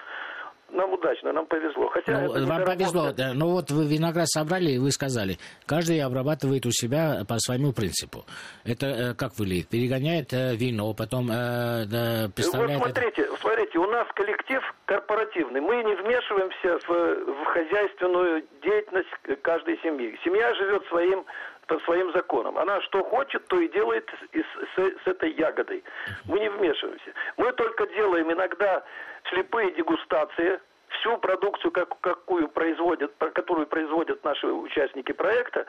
нам 0.71 0.93
удачно, 0.93 1.33
нам 1.33 1.47
повезло. 1.47 1.89
Хотя 1.89 2.21
ну, 2.21 2.47
вам 2.47 2.65
повезло. 2.65 3.13
Да, 3.13 3.33
ну 3.35 3.51
вот 3.51 3.71
вы 3.71 3.87
виноград 3.87 4.29
собрали, 4.29 4.73
и 4.73 4.79
вы 4.79 4.91
сказали, 4.91 5.39
каждый 5.67 6.01
обрабатывает 6.01 6.67
у 6.67 6.71
себя 6.71 7.23
по 7.29 7.39
своему 7.39 7.73
принципу. 7.73 8.25
Это 8.65 8.87
э, 8.87 9.15
как 9.15 9.39
выглядит? 9.39 9.69
Перегоняет 9.69 10.33
э, 10.33 10.57
вино, 10.57 10.93
потом 10.95 11.31
э, 11.31 11.87
да, 11.87 12.29
представляет... 12.35 12.81
Вот 12.81 12.91
смотрите, 12.91 13.23
это... 13.23 13.37
смотрите, 13.41 13.79
у 13.79 13.87
нас 13.87 14.07
коллектив 14.15 14.61
корпоративный. 14.87 15.61
Мы 15.61 15.77
не 15.85 15.95
вмешиваемся 15.95 16.79
в, 16.87 17.43
в 17.43 17.45
хозяйственную 17.47 18.45
деятельность 18.63 19.43
каждой 19.43 19.79
семьи. 19.83 20.19
Семья 20.25 20.55
живет 20.55 20.85
своим 20.87 21.25
по 21.67 21.79
своим 21.81 22.13
законам. 22.13 22.59
Она 22.59 22.81
что 22.83 23.03
хочет, 23.05 23.47
то 23.49 23.59
и 23.59 23.69
делает 23.69 24.09
с, 24.33 24.81
с, 24.81 25.05
с 25.05 25.07
этой 25.07 25.33
ягодой. 25.33 25.83
Мы 26.25 26.41
не 26.41 26.49
вмешиваемся. 26.49 27.13
Мы 27.37 27.53
только 27.53 27.87
делаем 27.89 28.33
иногда 28.33 28.85
слепые 29.31 29.73
дегустации, 29.73 30.61
всю 31.01 31.19
продукцию, 31.19 31.73
как, 31.73 32.01
какую 32.01 32.49
производят, 32.49 33.13
которую 33.19 33.67
производят 33.67 34.23
наши 34.25 34.47
участники 34.47 35.13
проекта, 35.13 35.67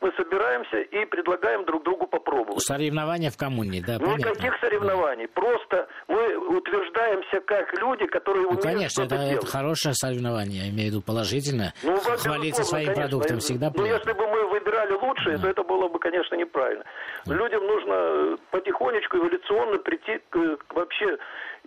мы 0.00 0.12
собираемся 0.16 0.78
и 0.78 1.04
предлагаем 1.06 1.64
друг 1.64 1.82
другу 1.82 2.06
попробовать. 2.06 2.62
Соревнования 2.62 3.30
в 3.30 3.36
коммуне, 3.36 3.82
да, 3.84 3.96
Никаких 3.96 4.56
соревнований. 4.60 5.26
Да. 5.26 5.32
Просто 5.40 5.88
мы 6.06 6.36
утверждаемся 6.36 7.40
как 7.40 7.72
люди, 7.80 8.06
которые 8.06 8.42
ну, 8.42 8.50
умеют 8.50 8.62
конечно, 8.62 9.02
это, 9.02 9.16
это 9.16 9.46
хорошее 9.46 9.94
соревнование, 9.94 10.66
я 10.66 10.70
имею 10.70 10.90
в 10.90 10.92
виду 10.92 11.02
положительное. 11.02 11.74
Ну, 11.82 11.96
Хвалиться 11.96 12.62
своим 12.62 12.86
конечно, 12.86 13.02
продуктом 13.02 13.38
всегда 13.40 13.72
Ну, 13.74 13.84
если 13.84 14.12
бы 14.12 14.26
мы 14.28 14.37
выбирали 14.78 14.92
лучшее, 14.92 15.36
да. 15.36 15.42
то 15.42 15.48
это 15.48 15.62
было 15.62 15.88
бы, 15.88 15.98
конечно, 15.98 16.34
неправильно. 16.34 16.84
Людям 17.26 17.66
нужно 17.66 18.38
потихонечку, 18.50 19.16
эволюционно 19.18 19.78
прийти 19.78 20.20
к, 20.30 20.56
к 20.56 20.74
вообще 20.74 21.18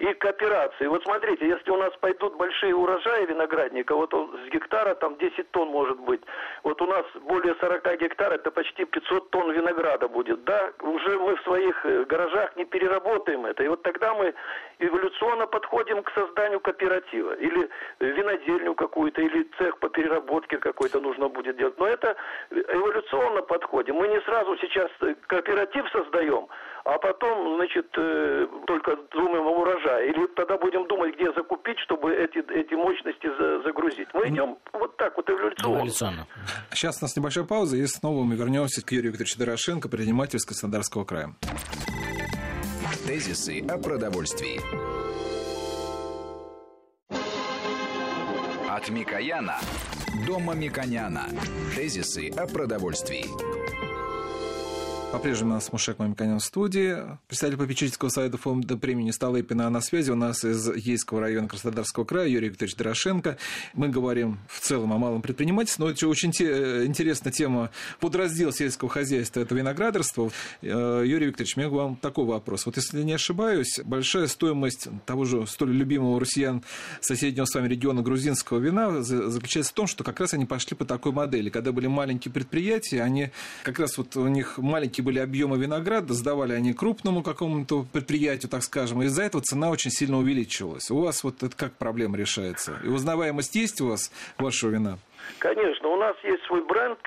и 0.01 0.13
кооперации. 0.15 0.87
Вот 0.87 1.03
смотрите, 1.03 1.47
если 1.47 1.69
у 1.69 1.77
нас 1.77 1.93
пойдут 1.99 2.35
большие 2.35 2.75
урожаи 2.75 3.25
виноградника, 3.27 3.95
вот 3.95 4.11
он 4.15 4.35
с 4.45 4.49
гектара 4.49 4.95
там 4.95 5.15
10 5.17 5.51
тонн 5.51 5.69
может 5.69 5.99
быть, 5.99 6.21
вот 6.63 6.81
у 6.81 6.87
нас 6.87 7.05
более 7.21 7.53
40 7.55 7.99
гектар, 7.99 8.33
это 8.33 8.49
почти 8.49 8.85
500 8.85 9.29
тонн 9.29 9.51
винограда 9.51 10.07
будет, 10.07 10.43
да, 10.43 10.71
уже 10.81 11.19
мы 11.19 11.35
в 11.35 11.41
своих 11.43 11.85
э, 11.85 12.05
гаражах 12.05 12.55
не 12.55 12.65
переработаем 12.65 13.45
это, 13.45 13.63
и 13.63 13.67
вот 13.67 13.83
тогда 13.83 14.15
мы 14.15 14.33
эволюционно 14.79 15.45
подходим 15.45 16.01
к 16.01 16.11
созданию 16.13 16.59
кооператива, 16.59 17.33
или 17.33 17.69
винодельню 17.99 18.73
какую-то, 18.73 19.21
или 19.21 19.47
цех 19.59 19.77
по 19.77 19.89
переработке 19.89 20.57
какой-то 20.57 20.99
нужно 20.99 21.29
будет 21.29 21.57
делать, 21.57 21.77
но 21.77 21.85
это 21.85 22.15
эволюционно 22.49 23.43
подходим, 23.43 23.95
мы 23.95 24.07
не 24.07 24.19
сразу 24.21 24.57
сейчас 24.57 24.89
э, 25.01 25.13
кооператив 25.27 25.87
создаем, 25.91 26.47
а 26.83 26.97
потом, 26.97 27.55
значит, 27.57 27.87
э, 27.97 28.47
только 28.65 28.95
думаем 29.11 29.45
о 29.45 29.61
урожае. 29.61 30.09
Или 30.09 30.27
тогда 30.35 30.57
будем 30.57 30.87
думать, 30.87 31.15
где 31.15 31.31
закупить, 31.33 31.77
чтобы 31.79 32.13
эти, 32.13 32.39
эти 32.53 32.73
мощности 32.73 33.27
за, 33.37 33.61
загрузить. 33.63 34.07
Мы 34.13 34.29
идем 34.29 34.57
вот 34.73 34.97
так 34.97 35.15
вот 35.15 35.29
эволюционно. 35.29 35.77
эволюционно. 35.77 36.27
Сейчас 36.71 37.01
у 37.01 37.05
нас 37.05 37.15
небольшая 37.15 37.45
пауза, 37.45 37.77
и 37.77 37.85
снова 37.85 38.23
мы 38.23 38.35
вернемся 38.35 38.85
к 38.85 38.91
Юрию 38.91 39.11
Викторовичу 39.11 39.37
Дорошенко, 39.37 39.89
предприниматель 39.89 40.37
из 40.37 40.45
Краснодарского 40.45 41.05
края. 41.05 41.35
Тезисы 43.05 43.63
о 43.69 43.77
продовольствии. 43.77 44.59
От 48.69 48.89
Микояна 48.89 49.57
до 50.25 50.39
Мамиконяна. 50.39 51.25
Тезисы 51.75 52.29
о 52.29 52.47
продовольствии. 52.47 53.60
По-прежнему 55.11 55.51
у 55.51 55.53
нас 55.55 55.73
Мушек 55.73 55.99
Мамиканян 55.99 56.39
в 56.39 56.43
студии. 56.43 56.95
Представитель 57.27 57.59
попечительского 57.59 58.07
совета 58.07 58.37
фонда 58.37 58.77
премии 58.77 59.11
Столыпина 59.11 59.69
на 59.69 59.81
связи. 59.81 60.09
У 60.09 60.15
нас 60.15 60.45
из 60.45 60.73
Ейского 60.73 61.19
района 61.19 61.49
Краснодарского 61.49 62.05
края 62.05 62.29
Юрий 62.29 62.47
Викторович 62.47 62.77
Дорошенко. 62.77 63.37
Мы 63.73 63.89
говорим 63.89 64.39
в 64.47 64.61
целом 64.61 64.93
о 64.93 64.97
малом 64.97 65.21
предпринимательстве, 65.21 65.83
но 65.83 65.91
это 65.91 66.07
очень 66.07 66.29
интересная 66.29 67.33
тема 67.33 67.71
подраздел 67.99 68.53
сельского 68.53 68.89
хозяйства, 68.89 69.41
это 69.41 69.53
виноградарство. 69.53 70.31
Э, 70.61 71.03
Юрий 71.05 71.25
Викторович, 71.27 71.57
у 71.57 71.59
меня 71.59 71.69
к 71.69 71.73
вам 71.73 71.97
такой 71.97 72.25
вопрос. 72.25 72.65
Вот 72.65 72.77
если 72.77 73.03
не 73.03 73.13
ошибаюсь, 73.13 73.81
большая 73.83 74.27
стоимость 74.27 74.87
того 75.05 75.25
же 75.25 75.45
столь 75.45 75.73
любимого 75.73 76.21
россиян 76.21 76.63
соседнего 77.01 77.43
с 77.43 77.53
вами 77.53 77.67
региона 77.67 78.01
грузинского 78.01 78.59
вина 78.59 79.01
заключается 79.01 79.71
в 79.73 79.75
том, 79.75 79.87
что 79.87 80.05
как 80.05 80.21
раз 80.21 80.33
они 80.33 80.45
пошли 80.45 80.77
по 80.77 80.85
такой 80.85 81.11
модели. 81.11 81.49
Когда 81.49 81.73
были 81.73 81.87
маленькие 81.87 82.33
предприятия, 82.33 83.03
они 83.03 83.31
как 83.63 83.77
раз 83.77 83.97
вот 83.97 84.15
у 84.15 84.27
них 84.27 84.57
маленькие 84.57 85.00
маленькие 85.01 85.03
были 85.03 85.19
объемы 85.19 85.57
винограда, 85.57 86.13
сдавали 86.13 86.53
они 86.53 86.73
крупному 86.73 87.23
какому-то 87.23 87.85
предприятию, 87.91 88.49
так 88.49 88.63
скажем, 88.63 89.01
и 89.01 89.05
из-за 89.05 89.23
этого 89.23 89.43
цена 89.43 89.69
очень 89.69 89.91
сильно 89.91 90.17
увеличивалась. 90.17 90.91
У 90.91 91.01
вас 91.01 91.23
вот 91.23 91.43
это 91.43 91.55
как 91.55 91.73
проблема 91.73 92.17
решается? 92.17 92.79
И 92.83 92.87
узнаваемость 92.87 93.55
есть 93.55 93.81
у 93.81 93.87
вас 93.87 94.11
вашего 94.37 94.71
вина? 94.71 94.97
Конечно, 95.39 95.89
у 95.89 95.97
нас 95.97 96.15
есть 96.23 96.43
свой 96.47 96.63
бренд, 96.65 96.99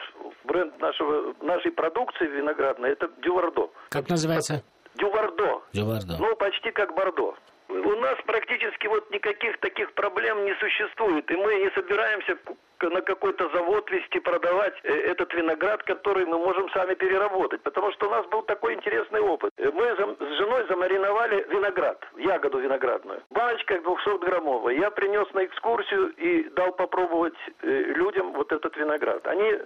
бренд 0.44 0.80
нашего, 0.80 1.34
нашей 1.42 1.70
продукции 1.72 2.26
виноградной, 2.26 2.90
это 2.90 3.08
Дювардо. 3.22 3.70
Как 3.90 4.08
называется? 4.08 4.62
Дювардо. 4.96 5.62
Дювардо. 5.72 6.16
Ну, 6.18 6.36
почти 6.36 6.70
как 6.70 6.94
Бордо. 6.94 7.34
У 7.68 7.94
нас 8.00 8.16
практически 8.26 8.86
вот 8.86 9.10
никаких 9.10 9.58
таких 9.58 9.92
проблем 9.94 10.44
не 10.44 10.54
существует, 10.60 11.28
и 11.30 11.34
мы 11.34 11.54
не 11.56 11.70
собираемся 11.74 12.36
на 12.82 13.00
какой-то 13.00 13.48
завод 13.50 13.90
вести, 13.90 14.20
продавать 14.20 14.74
э, 14.82 14.92
этот 14.92 15.32
виноград, 15.34 15.82
который 15.82 16.26
мы 16.26 16.38
можем 16.38 16.68
сами 16.70 16.94
переработать. 16.94 17.62
Потому 17.62 17.92
что 17.92 18.08
у 18.08 18.10
нас 18.10 18.26
был 18.26 18.42
такой 18.42 18.74
интересный 18.74 19.20
опыт. 19.20 19.52
Э, 19.58 19.70
мы 19.70 19.84
с 19.84 20.36
женой 20.38 20.66
замариновали 20.68 21.46
виноград, 21.48 22.04
ягоду 22.16 22.58
виноградную. 22.58 23.22
Баночка 23.30 23.74
200-граммовая. 23.74 24.78
Я 24.78 24.90
принес 24.90 25.32
на 25.34 25.44
экскурсию 25.44 26.12
и 26.16 26.48
дал 26.50 26.72
попробовать 26.72 27.34
э, 27.62 27.68
людям 27.68 28.32
вот 28.32 28.52
этот 28.52 28.76
виноград. 28.76 29.26
Они 29.26 29.58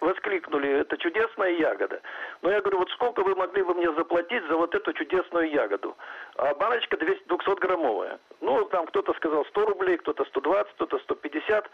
воскликнули, 0.00 0.80
это 0.80 0.96
чудесная 0.98 1.50
ягода. 1.50 2.00
Но 2.42 2.50
я 2.50 2.60
говорю, 2.60 2.78
вот 2.78 2.90
сколько 2.90 3.22
вы 3.22 3.34
могли 3.34 3.62
бы 3.62 3.74
мне 3.74 3.92
заплатить 3.92 4.42
за 4.48 4.56
вот 4.56 4.74
эту 4.74 4.92
чудесную 4.92 5.50
ягоду? 5.50 5.96
А 6.36 6.54
баночка 6.54 6.96
200-граммовая. 6.96 8.18
Ну, 8.40 8.64
там 8.66 8.86
кто-то 8.86 9.14
сказал 9.14 9.44
100 9.46 9.66
рублей, 9.66 9.96
кто-то 9.98 10.24
120, 10.24 10.72
кто-то 10.74 10.98
150. 10.98 11.70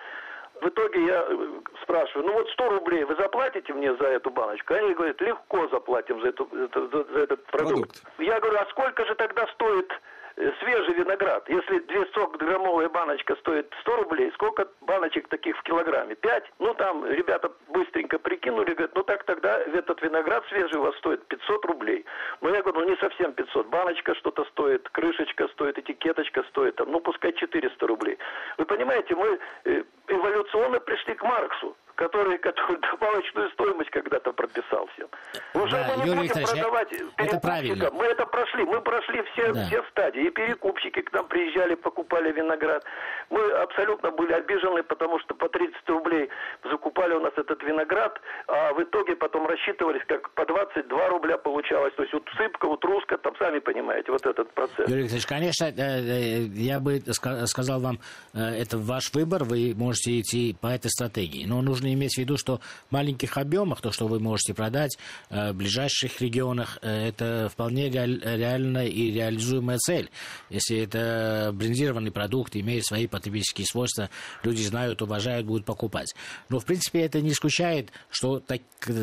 В 0.63 0.69
итоге 0.69 1.07
я 1.07 1.25
э, 1.27 1.61
спрашиваю, 1.83 2.25
ну 2.25 2.33
вот 2.35 2.49
100 2.51 2.69
рублей 2.69 3.03
вы 3.03 3.17
заплатите 3.17 3.73
мне 3.73 3.97
за 3.97 4.05
эту 4.05 4.31
баночку? 4.31 4.75
Они 4.75 4.95
говорят, 4.95 5.21
легко 5.21 5.67
заплатим 5.69 6.21
за, 6.23 6.29
эту, 6.29 6.49
за, 6.53 6.89
за 6.89 7.19
этот 7.19 7.45
продукт. 7.47 7.91
продукт. 7.91 8.03
Я 8.19 8.39
говорю, 8.39 8.59
а 8.61 8.67
сколько 8.71 9.05
же 9.05 9.17
тогда 9.17 9.45
стоит 9.49 9.93
свежий 10.37 10.95
виноград. 10.95 11.49
Если 11.49 11.81
200-граммовая 11.81 12.89
баночка 12.89 13.37
стоит 13.37 13.73
100 13.81 13.97
рублей, 13.97 14.31
сколько 14.35 14.69
баночек 14.81 15.29
таких 15.29 15.57
в 15.59 15.63
килограмме? 15.63 16.15
5? 16.15 16.53
Ну, 16.59 16.75
там 16.75 17.07
ребята 17.07 17.51
быстренько 17.69 18.19
прикинули, 18.19 18.73
говорят, 18.73 18.95
ну 18.95 19.03
так 19.03 19.25
тогда 19.25 19.59
этот 19.59 20.01
виноград 20.03 20.45
свежий 20.49 20.79
у 20.79 20.83
вас 20.83 20.97
стоит 20.97 21.27
500 21.29 21.65
рублей. 21.67 22.05
Ну, 22.41 22.55
я 22.55 22.63
говорю, 22.63 22.81
ну 22.81 22.91
не 22.91 22.97
совсем 22.97 23.33
500. 23.33 23.67
Баночка 23.69 24.15
что-то 24.15 24.45
стоит, 24.47 24.89
крышечка 24.91 25.49
стоит, 25.49 25.79
этикеточка 25.79 26.43
стоит, 26.51 26.77
там, 26.77 26.91
ну, 26.91 27.01
пускай 27.01 27.33
400 27.33 27.87
рублей. 27.87 28.19
Вы 28.59 28.65
понимаете, 28.65 29.15
мы 29.15 29.39
э, 29.65 29.83
эволюционно 30.09 30.81
пришли 30.81 31.15
к 31.15 31.23
Марксу 31.23 31.77
который, 31.97 32.39
который 32.39 32.79
добавочную 32.81 33.51
стоимость 33.51 33.91
когда-то 33.91 34.33
прописал 34.33 34.89
всем. 34.95 35.09
Уже 35.55 35.77
да, 35.77 35.95
мы 35.97 36.05
не 36.05 36.11
Юрий 36.11 36.29
будем 36.29 36.45
продавать 36.45 36.93
это 37.17 37.39
правильно. 37.39 37.91
Мы 37.93 38.05
это 38.05 38.27
прошли. 38.27 38.65
Мы 38.65 38.81
прошли 38.81 39.23
все, 39.33 39.53
да. 39.53 39.67
все 39.67 39.83
стадии. 39.91 40.27
И 40.27 40.31
перекупщики 40.31 41.01
к 41.03 41.13
нам 41.13 41.27
приезжали, 41.29 41.75
покупали 41.75 42.33
виноград. 42.33 42.85
Мы 43.31 43.41
абсолютно 43.53 44.11
были 44.11 44.33
обижены, 44.33 44.83
потому 44.83 45.19
что 45.21 45.35
по 45.35 45.49
30 45.49 45.89
рублей 45.89 46.29
закупали 46.71 47.15
у 47.15 47.21
нас 47.21 47.33
этот 47.37 47.63
виноград, 47.63 48.21
а 48.47 48.73
в 48.75 48.83
итоге 48.83 49.17
потом 49.17 49.47
рассчитывались, 49.47 50.03
как 50.07 50.31
по 50.31 50.47
22 50.47 51.09
рубля 51.09 51.39
получалось. 51.39 51.95
То 51.97 52.03
есть 52.03 52.13
вот 52.15 52.29
сыпка, 52.37 52.67
вот 52.67 52.85
руска, 52.85 53.19
там 53.19 53.35
сами 53.37 53.59
понимаете, 53.59 54.13
вот 54.13 54.27
этот 54.27 54.53
процесс. 54.53 54.89
Юрий 54.89 55.03
Викторович, 55.03 55.27
конечно, 55.27 55.65
э, 55.65 55.73
э, 55.79 56.39
я 56.55 56.81
бы 56.81 57.01
сказал 57.47 57.81
вам, 57.81 57.99
э, 58.35 58.39
это 58.41 58.79
ваш 58.79 59.13
выбор, 59.15 59.45
вы 59.45 59.75
можете 59.77 60.21
идти 60.21 60.57
по 60.61 60.69
этой 60.69 60.91
стратегии. 60.91 61.47
Но 61.47 61.63
нужно 61.63 61.82
нужно 61.83 61.95
иметь 61.95 62.15
в 62.15 62.19
виду, 62.19 62.37
что 62.37 62.61
в 62.89 62.93
маленьких 62.93 63.37
объемах, 63.37 63.81
то, 63.81 63.91
что 63.91 64.07
вы 64.07 64.21
можете 64.21 64.55
продать 64.55 64.97
э, 65.31 65.53
в 65.53 65.57
ближайших 65.57 66.21
регионах, 66.21 66.79
э, 66.83 67.09
это 67.09 67.49
вполне 67.53 67.89
реальная 67.91 68.87
и 68.87 69.11
реализуемая 69.11 69.79
цель. 69.79 70.11
Если 70.51 70.79
это 70.79 71.51
брендированный 71.53 72.11
продукт, 72.11 72.57
имеет 72.57 72.85
свои 72.87 73.07
потребительские 73.07 73.67
свойства, 73.67 74.11
люди 74.43 74.63
знают, 74.63 75.03
уважают, 75.03 75.47
будут 75.47 75.65
покупать. 75.65 76.15
Но, 76.49 76.61
в 76.61 76.65
принципе, 76.65 77.01
это 77.03 77.21
не 77.21 77.31
исключает, 77.31 77.91
что 78.11 78.41
так, 78.41 78.61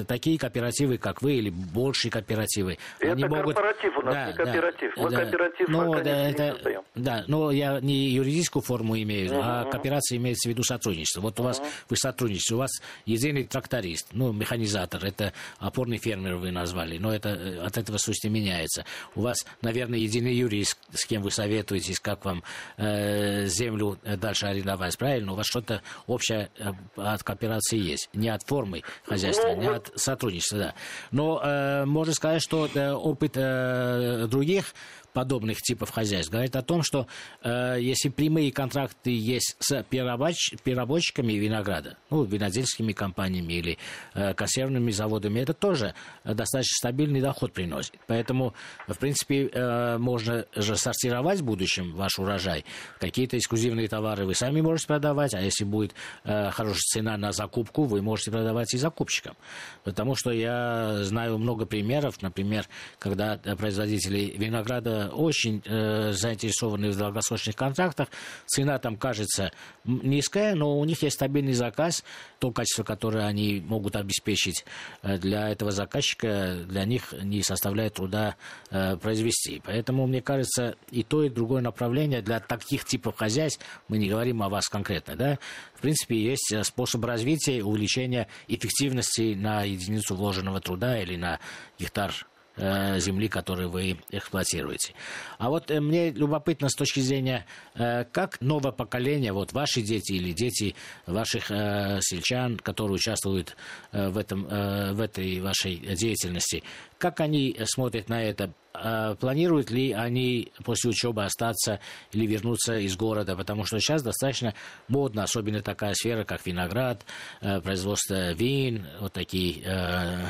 такие 0.07 0.37
кооперативы, 0.37 0.97
как 0.97 1.21
вы, 1.21 1.33
или 1.33 1.49
большие 1.49 2.11
кооперативы, 2.11 2.77
это 2.99 3.11
они 3.11 3.25
могут... 3.25 3.55
корпоратив 3.55 3.97
у 3.97 4.01
нас, 4.01 4.13
да, 4.13 4.27
не 4.27 4.33
кооператив. 4.33 4.93
Да, 4.95 5.01
Мы 5.01 5.09
да, 5.09 5.17
кооператив 5.17 5.67
но, 5.67 5.93
да, 5.93 6.29
это, 6.29 6.57
не 6.65 6.79
Да, 6.95 7.23
но 7.27 7.51
я 7.51 7.79
не 7.79 8.09
юридическую 8.09 8.63
форму 8.63 8.97
имею, 8.97 9.31
uh-huh. 9.31 9.41
а 9.41 9.65
кооперация 9.65 10.17
имеется 10.17 10.49
в 10.49 10.51
виду 10.51 10.63
сотрудничество. 10.63 11.21
Вот 11.21 11.39
у 11.39 11.43
вас, 11.43 11.61
вы 11.89 11.97
сотрудничаете, 11.97 12.55
у 12.55 12.57
вас 12.57 12.68
вас 12.69 12.81
единый 13.05 13.43
тракторист, 13.43 14.07
ну, 14.13 14.31
механизатор, 14.31 15.03
это 15.03 15.33
опорный 15.57 15.97
фермер 15.97 16.35
вы 16.35 16.51
назвали, 16.51 16.97
но 16.97 17.13
это 17.13 17.29
э, 17.29 17.59
от 17.59 17.77
этого 17.77 17.97
сути 17.97 18.27
меняется. 18.27 18.85
У 19.15 19.21
вас, 19.21 19.45
наверное, 19.61 19.99
единый 19.99 20.33
юрист, 20.33 20.77
с 20.93 21.05
кем 21.05 21.21
вы 21.21 21.31
советуетесь, 21.31 21.99
как 21.99 22.25
вам 22.25 22.43
э, 22.77 23.45
землю 23.47 23.99
дальше 24.03 24.45
арендовать, 24.45 24.97
правильно? 24.97 25.33
У 25.33 25.35
вас 25.35 25.47
что-то 25.47 25.81
общее 26.07 26.49
э, 26.57 26.71
от 26.95 27.23
кооперации 27.23 27.77
есть, 27.77 28.09
не 28.13 28.29
от 28.29 28.43
формы 28.43 28.83
хозяйства, 29.03 29.55
не 29.55 29.67
от 29.67 29.91
сотрудничества, 29.95 30.57
да. 30.59 30.73
Но 31.11 31.41
э, 31.43 31.85
можно 31.85 32.13
сказать, 32.13 32.41
что 32.41 32.69
э, 32.73 32.91
опыт 32.91 33.33
э, 33.35 34.27
других 34.29 34.73
подобных 35.13 35.57
типов 35.61 35.89
хозяйств 35.89 36.31
говорит 36.31 36.55
о 36.55 36.61
том, 36.61 36.83
что 36.83 37.07
э, 37.43 37.77
если 37.79 38.09
прямые 38.09 38.51
контракты 38.51 39.11
есть 39.11 39.55
с 39.59 39.83
перерабоч... 39.83 40.53
переработчиками 40.63 41.33
винограда, 41.33 41.97
ну, 42.09 42.23
винодельскими 42.23 42.93
компаниями 42.93 43.53
или 43.53 43.77
э, 44.13 44.33
консервными 44.33 44.91
заводами, 44.91 45.39
это 45.39 45.53
тоже 45.53 45.93
достаточно 46.23 46.75
стабильный 46.77 47.21
доход 47.21 47.53
приносит. 47.53 47.95
Поэтому, 48.07 48.53
в 48.87 48.97
принципе, 48.97 49.47
э, 49.47 49.97
можно 49.97 50.45
же 50.55 50.75
сортировать 50.75 51.39
в 51.39 51.45
будущем 51.45 51.93
ваш 51.95 52.19
урожай. 52.19 52.65
Какие-то 52.99 53.37
эксклюзивные 53.37 53.87
товары 53.87 54.25
вы 54.25 54.35
сами 54.35 54.61
можете 54.61 54.87
продавать, 54.87 55.33
а 55.33 55.41
если 55.41 55.63
будет 55.63 55.93
э, 56.23 56.51
хорошая 56.51 56.79
цена 56.79 57.17
на 57.17 57.31
закупку, 57.31 57.83
вы 57.83 58.01
можете 58.01 58.31
продавать 58.31 58.73
и 58.73 58.77
закупщикам. 58.77 59.35
Потому 59.83 60.15
что 60.15 60.31
я 60.31 61.03
знаю 61.03 61.37
много 61.37 61.65
примеров, 61.65 62.21
например, 62.21 62.65
когда 62.99 63.37
производители 63.37 64.33
винограда 64.37 64.98
очень 65.07 65.61
э, 65.65 66.11
заинтересованы 66.11 66.89
в 66.89 66.97
долгосрочных 66.97 67.55
контрактах. 67.55 68.09
Цена 68.45 68.77
там 68.79 68.97
кажется 68.97 69.51
низкая, 69.85 70.55
но 70.55 70.77
у 70.77 70.85
них 70.85 71.01
есть 71.01 71.15
стабильный 71.15 71.53
заказ. 71.53 72.03
То 72.39 72.51
качество, 72.51 72.83
которое 72.83 73.25
они 73.25 73.63
могут 73.65 73.95
обеспечить 73.95 74.65
э, 75.01 75.17
для 75.17 75.49
этого 75.49 75.71
заказчика, 75.71 76.57
для 76.67 76.85
них 76.85 77.13
не 77.21 77.43
составляет 77.43 77.95
труда 77.95 78.35
э, 78.69 78.97
произвести. 78.97 79.61
Поэтому, 79.65 80.07
мне 80.07 80.21
кажется, 80.21 80.75
и 80.91 81.03
то, 81.03 81.23
и 81.23 81.29
другое 81.29 81.61
направление 81.61 82.21
для 82.21 82.39
таких 82.39 82.85
типов 82.85 83.15
хозяйств, 83.15 83.63
мы 83.87 83.97
не 83.97 84.09
говорим 84.09 84.43
о 84.43 84.49
вас 84.49 84.67
конкретно, 84.67 85.15
да, 85.15 85.39
в 85.75 85.81
принципе, 85.81 86.21
есть 86.21 86.53
способ 86.63 87.05
развития, 87.05 87.63
увеличения 87.63 88.27
эффективности 88.47 89.33
на 89.33 89.63
единицу 89.63 90.15
вложенного 90.15 90.59
труда 90.59 91.01
или 91.01 91.15
на 91.15 91.39
гектар 91.77 92.13
Э, 92.61 92.99
земли, 92.99 93.29
которую 93.29 93.69
вы 93.69 93.97
эксплуатируете. 94.11 94.93
А 95.37 95.49
вот 95.49 95.71
э, 95.71 95.79
мне 95.79 96.11
любопытно 96.11 96.67
с 96.67 96.73
точки 96.73 96.99
зрения, 96.99 97.45
э, 97.75 98.03
как 98.11 98.41
новое 98.41 98.73
поколение, 98.73 99.31
вот 99.31 99.53
ваши 99.53 99.81
дети 99.81 100.13
или 100.13 100.33
дети 100.33 100.75
ваших 101.05 101.47
сельчан, 101.47 102.57
которые 102.57 102.95
участвуют 102.95 103.55
в, 103.93 104.17
этом, 104.17 104.43
в 104.43 105.01
этой 105.01 105.39
вашей 105.39 105.77
деятельности, 105.95 106.63
как 106.99 107.21
они 107.21 107.57
смотрят 107.65 108.09
на 108.09 108.21
это? 108.21 108.53
А 108.71 109.15
планируют 109.15 109.71
ли 109.71 109.93
они 109.93 110.51
после 110.63 110.91
учебы 110.91 111.23
остаться 111.25 111.79
или 112.11 112.27
вернуться 112.27 112.77
из 112.77 112.95
города? 112.95 113.35
Потому 113.35 113.65
что 113.65 113.79
сейчас 113.79 114.03
достаточно 114.03 114.53
модно, 114.87 115.23
особенно 115.23 115.61
такая 115.61 115.93
сфера, 115.95 116.23
как 116.23 116.45
виноград, 116.45 117.03
э, 117.41 117.61
производство 117.61 118.31
вин, 118.33 118.85
вот 118.99 119.13
такие 119.13 119.63
э, 119.65 120.27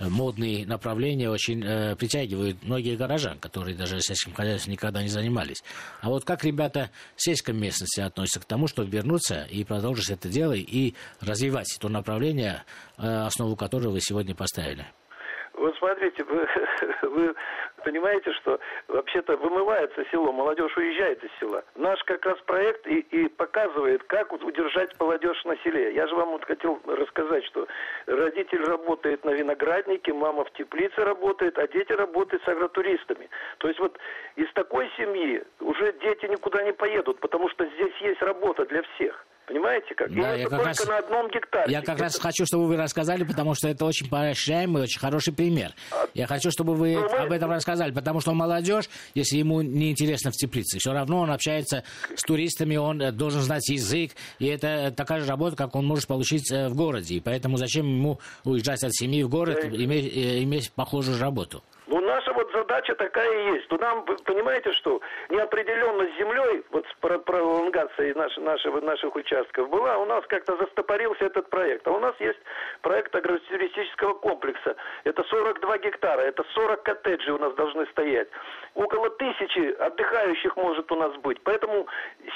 модные 0.00 0.66
направления 0.66 1.28
очень 1.28 1.62
э, 1.62 1.94
притягивают 1.96 2.62
многие 2.62 2.96
горожан, 2.96 3.38
которые 3.38 3.76
даже 3.76 4.00
сельским 4.00 4.32
хозяйством 4.32 4.72
никогда 4.72 5.02
не 5.02 5.08
занимались. 5.08 5.62
А 6.00 6.08
вот 6.08 6.24
как 6.24 6.44
ребята 6.44 6.90
в 7.14 7.22
сельской 7.22 7.54
местности 7.54 8.00
относятся 8.00 8.40
к 8.40 8.46
тому, 8.46 8.68
чтобы 8.68 8.90
вернуться 8.90 9.44
и 9.50 9.64
продолжить 9.64 10.10
это 10.10 10.28
дело 10.28 10.54
и 10.54 10.94
развивать 11.20 11.76
то 11.78 11.88
направление, 11.88 12.62
основу 12.96 13.54
которого 13.54 13.92
вы 13.92 14.00
сегодня 14.00 14.34
поставили? 14.34 14.86
Вот 15.62 15.76
смотрите, 15.76 16.24
вы, 16.24 16.44
вы 17.02 17.34
понимаете, 17.84 18.32
что 18.32 18.58
вообще-то 18.88 19.36
вымывается 19.36 20.04
село, 20.10 20.32
молодежь 20.32 20.76
уезжает 20.76 21.22
из 21.22 21.30
села. 21.38 21.62
Наш 21.76 22.02
как 22.02 22.26
раз 22.26 22.36
проект 22.46 22.84
и, 22.88 22.98
и 22.98 23.28
показывает, 23.28 24.02
как 24.08 24.32
удержать 24.32 24.98
молодежь 24.98 25.44
на 25.44 25.56
селе. 25.58 25.94
Я 25.94 26.08
же 26.08 26.16
вам 26.16 26.30
вот 26.30 26.44
хотел 26.44 26.80
рассказать, 26.84 27.44
что 27.44 27.68
родитель 28.06 28.64
работает 28.64 29.24
на 29.24 29.30
винограднике, 29.30 30.12
мама 30.12 30.44
в 30.44 30.52
теплице 30.54 31.04
работает, 31.04 31.56
а 31.58 31.68
дети 31.68 31.92
работают 31.92 32.42
с 32.42 32.48
агротуристами. 32.48 33.30
То 33.58 33.68
есть 33.68 33.78
вот 33.78 33.96
из 34.34 34.52
такой 34.54 34.90
семьи 34.96 35.44
уже 35.60 35.92
дети 35.92 36.26
никуда 36.26 36.64
не 36.64 36.72
поедут, 36.72 37.20
потому 37.20 37.48
что 37.50 37.64
здесь 37.66 37.94
есть 38.00 38.20
работа 38.20 38.66
для 38.66 38.82
всех. 38.82 39.24
Понимаете 39.46 39.94
как? 39.94 40.14
Да, 40.14 40.34
я 40.34 40.48
как 40.48 40.64
раз, 40.64 40.86
на 40.86 40.98
одном 40.98 41.28
гектаре. 41.28 41.72
Я 41.72 41.80
как 41.80 41.96
это... 41.96 42.04
раз 42.04 42.18
хочу, 42.18 42.46
чтобы 42.46 42.66
вы 42.68 42.76
рассказали, 42.76 43.24
потому 43.24 43.54
что 43.54 43.68
это 43.68 43.84
очень 43.84 44.08
поощряемый, 44.08 44.82
очень 44.82 45.00
хороший 45.00 45.32
пример. 45.32 45.72
А... 45.90 46.06
Я 46.14 46.26
хочу, 46.26 46.50
чтобы 46.50 46.74
вы 46.74 46.94
ну, 46.94 47.06
об 47.06 47.32
этом 47.32 47.50
рассказали, 47.50 47.92
потому 47.92 48.20
что 48.20 48.34
молодежь, 48.34 48.88
если 49.14 49.38
ему 49.38 49.60
не 49.62 49.90
интересно 49.90 50.30
в 50.30 50.34
теплице, 50.34 50.78
все 50.78 50.92
равно 50.92 51.20
он 51.20 51.30
общается 51.30 51.82
с 52.14 52.22
туристами, 52.22 52.76
он 52.76 53.02
э, 53.02 53.10
должен 53.10 53.40
знать 53.40 53.68
язык, 53.68 54.12
и 54.38 54.46
это 54.46 54.92
такая 54.96 55.20
же 55.20 55.26
работа, 55.26 55.56
как 55.56 55.74
он 55.74 55.86
может 55.86 56.06
получить 56.06 56.50
э, 56.52 56.68
в 56.68 56.74
городе. 56.74 57.16
И 57.16 57.20
поэтому 57.20 57.56
зачем 57.56 57.86
ему 57.86 58.20
уезжать 58.44 58.84
от 58.84 58.94
семьи 58.94 59.22
в 59.22 59.28
город, 59.28 59.58
да. 59.62 59.68
иметь, 59.68 60.16
э, 60.16 60.42
иметь 60.42 60.72
похожую 60.72 61.18
работу? 61.18 61.62
Задача 62.72 62.94
такая 62.94 63.30
и 63.30 63.54
есть. 63.56 63.70
Но 63.70 63.76
нам, 63.76 64.06
понимаете, 64.24 64.72
что 64.72 65.02
неопределенность 65.28 66.16
землей, 66.16 66.64
вот 66.70 66.86
про 67.02 67.18
пролонгацией 67.18 68.14
наш, 68.14 68.34
нашего, 68.38 68.80
наших 68.80 69.14
участков 69.14 69.68
была, 69.68 69.98
у 69.98 70.06
нас 70.06 70.24
как-то 70.26 70.56
застопорился 70.56 71.26
этот 71.26 71.50
проект. 71.50 71.86
А 71.86 71.90
у 71.90 71.98
нас 71.98 72.14
есть 72.18 72.38
проект 72.80 73.14
агротуристического 73.14 74.14
комплекса. 74.14 74.74
Это 75.04 75.22
42 75.22 75.78
гектара, 75.78 76.22
это 76.22 76.44
40 76.54 76.82
коттеджей 76.82 77.34
у 77.34 77.38
нас 77.38 77.52
должны 77.56 77.84
стоять. 77.88 78.28
Около 78.74 79.10
тысячи 79.10 79.72
отдыхающих 79.74 80.56
может 80.56 80.90
у 80.90 80.96
нас 80.96 81.14
быть. 81.16 81.42
Поэтому 81.44 81.86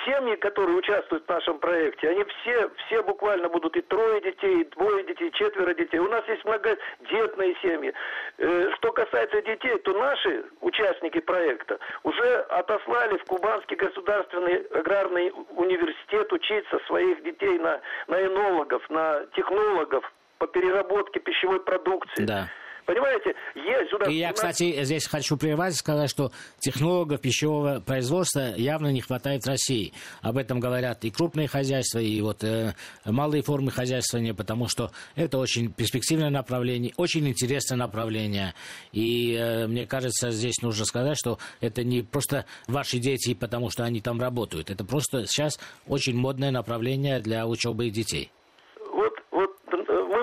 семьи, 0.05 0.37
которые 0.37 0.77
участвуют 0.77 1.25
в 1.25 1.29
нашем 1.31 1.59
проекте, 1.61 2.11
они 2.11 2.25
все, 2.25 2.70
все 2.87 3.03
буквально 3.03 3.49
будут 3.49 3.75
и 3.75 3.81
трое 3.81 4.20
детей, 4.20 4.61
и 4.61 4.64
двое 4.64 5.03
детей, 5.05 5.31
четверо 5.31 5.72
детей. 5.72 5.99
У 5.99 6.11
нас 6.11 6.29
есть 6.29 6.44
многодетные 6.44 7.57
семьи. 7.62 7.94
Э, 8.37 8.70
что 8.77 8.92
касается 8.92 9.40
детей, 9.40 9.79
то 9.79 9.94
наши 9.94 10.25
участники 10.60 11.20
проекта 11.20 11.78
уже 12.02 12.40
отослали 12.50 13.16
в 13.18 13.24
Кубанский 13.24 13.76
государственный 13.76 14.66
аграрный 14.74 15.32
университет 15.50 16.32
учиться 16.32 16.78
своих 16.86 17.22
детей 17.22 17.58
на, 17.58 17.80
на 18.08 18.24
энологов, 18.24 18.88
на 18.90 19.26
технологов 19.34 20.04
по 20.38 20.46
переработке 20.46 21.20
пищевой 21.20 21.60
продукции. 21.60 22.24
Да. 22.24 22.48
Понимаете, 22.87 23.35
есть 23.57 23.92
у 23.92 23.99
нас... 23.99 24.09
И 24.09 24.14
я, 24.14 24.33
кстати, 24.33 24.85
здесь 24.85 25.07
хочу 25.07 25.37
прервать 25.37 25.75
и 25.75 25.77
сказать, 25.77 26.09
что 26.09 26.31
технологов 26.61 27.20
пищевого 27.20 27.81
производства 27.81 28.55
явно 28.57 28.92
не 28.92 29.01
хватает 29.01 29.42
в 29.42 29.49
России. 29.49 29.92
Об 30.22 30.37
этом 30.38 30.61
говорят 30.61 31.05
и 31.05 31.11
крупные 31.11 31.49
хозяйства, 31.49 31.99
и 31.99 32.20
вот 32.20 32.44
э, 32.44 32.75
малые 33.05 33.42
формы 33.42 33.72
хозяйствования, 33.72 34.35
потому 34.35 34.68
что 34.68 34.92
это 35.16 35.38
очень 35.38 35.72
перспективное 35.72 36.31
направление, 36.31 36.92
очень 36.96 37.29
интересное 37.29 37.77
направление. 37.77 38.55
И 38.92 39.35
э, 39.35 39.66
мне 39.66 39.85
кажется, 39.85 40.31
здесь 40.31 40.62
нужно 40.62 40.85
сказать, 40.85 41.18
что 41.18 41.38
это 41.61 41.83
не 41.83 42.03
просто 42.03 42.46
ваши 42.68 42.99
дети, 42.99 43.35
потому 43.35 43.68
что 43.70 43.83
они 43.83 44.01
там 44.01 44.20
работают. 44.20 44.70
Это 44.70 44.85
просто 44.85 45.27
сейчас 45.27 45.59
очень 45.88 46.16
модное 46.16 46.53
направление 46.53 47.18
для 47.18 47.49
учебы 47.49 47.90
детей 47.90 48.31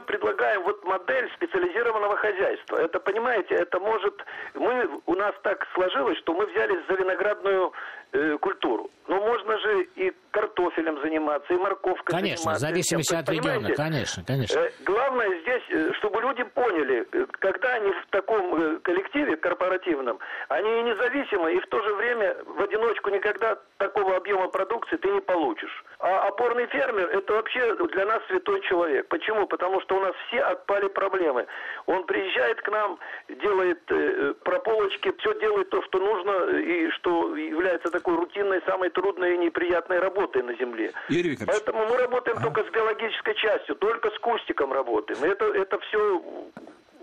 предлагаем 0.05 0.63
вот 0.63 0.72
модель 0.93 1.31
специализированного 1.35 2.15
хозяйства. 2.17 2.77
Это, 2.77 2.99
понимаете, 2.99 3.55
это 3.55 3.79
может... 3.79 4.13
Мы, 4.53 4.89
у 5.05 5.15
нас 5.15 5.33
так 5.43 5.67
сложилось, 5.73 6.17
что 6.19 6.33
мы 6.33 6.45
взялись 6.45 6.85
за 6.87 6.95
виноградную 6.95 7.73
э, 8.13 8.37
культуру. 8.39 8.89
Но 9.07 9.19
можно 9.19 9.59
же 9.59 9.83
и 9.95 10.13
картофелем 10.31 10.99
заниматься, 11.01 11.53
и 11.53 11.57
морковкой 11.57 12.05
конечно, 12.05 12.37
заниматься. 12.37 12.43
Конечно, 12.43 12.53
в 12.53 12.59
зависимости 12.59 13.15
от 13.15 13.29
региона, 13.29 13.75
конечно, 13.75 14.23
конечно. 14.25 14.59
Э, 14.59 14.71
главное 14.85 15.41
здесь, 15.41 15.63
э, 15.69 15.91
чтобы 15.99 16.21
люди 16.21 16.43
поняли, 16.43 17.07
когда 17.39 17.73
они 17.73 17.91
в 17.91 18.07
таком 18.11 18.79
коллективе 18.81 19.35
корпоративном, 19.37 20.19
они 20.49 20.79
и 20.79 20.83
независимы, 20.83 21.53
и 21.53 21.59
в 21.59 21.67
то 21.67 21.81
же 21.81 21.93
время 21.95 22.35
в 22.45 22.61
одиночку 22.61 23.09
никогда 23.09 23.57
такого 23.77 24.15
объема 24.15 24.47
продукции 24.47 24.97
ты 24.97 25.09
не 25.09 25.21
получишь. 25.21 25.83
А 25.99 26.27
опорный 26.27 26.67
фермер– 26.67 27.07
это 27.13 27.33
вообще 27.33 27.75
для 27.75 28.05
нас 28.05 28.21
святой 28.27 28.61
человек. 28.61 29.07
Почему? 29.07 29.47
Потому 29.47 29.81
что 29.81 29.95
у 29.97 30.01
нас 30.01 30.13
все 30.27 30.41
отпали 30.41 30.87
проблемы. 30.87 31.47
Он 31.85 32.05
приезжает 32.05 32.61
к 32.61 32.69
нам, 32.69 32.99
делает 33.29 33.79
э, 33.89 34.33
прополочки, 34.43 35.13
все 35.19 35.39
делает 35.39 35.69
то, 35.69 35.81
что 35.83 35.99
нужно, 35.99 36.57
и 36.57 36.89
что 36.91 37.35
является 37.37 37.89
такой 37.89 38.02
рутинной, 38.11 38.61
самой 38.65 38.89
трудной 38.89 39.35
и 39.35 39.37
неприятной 39.37 39.99
работой 39.99 40.43
на 40.43 40.53
земле. 40.55 40.91
Юрий 41.09 41.37
Поэтому 41.45 41.85
мы 41.87 41.97
работаем 41.97 42.37
а? 42.37 42.41
только 42.41 42.63
с 42.63 42.69
биологической 42.71 43.35
частью, 43.35 43.75
только 43.75 44.09
с 44.09 44.19
кустиком 44.19 44.73
работаем. 44.73 45.23
Это, 45.23 45.45
это 45.45 45.79
все 45.79 46.21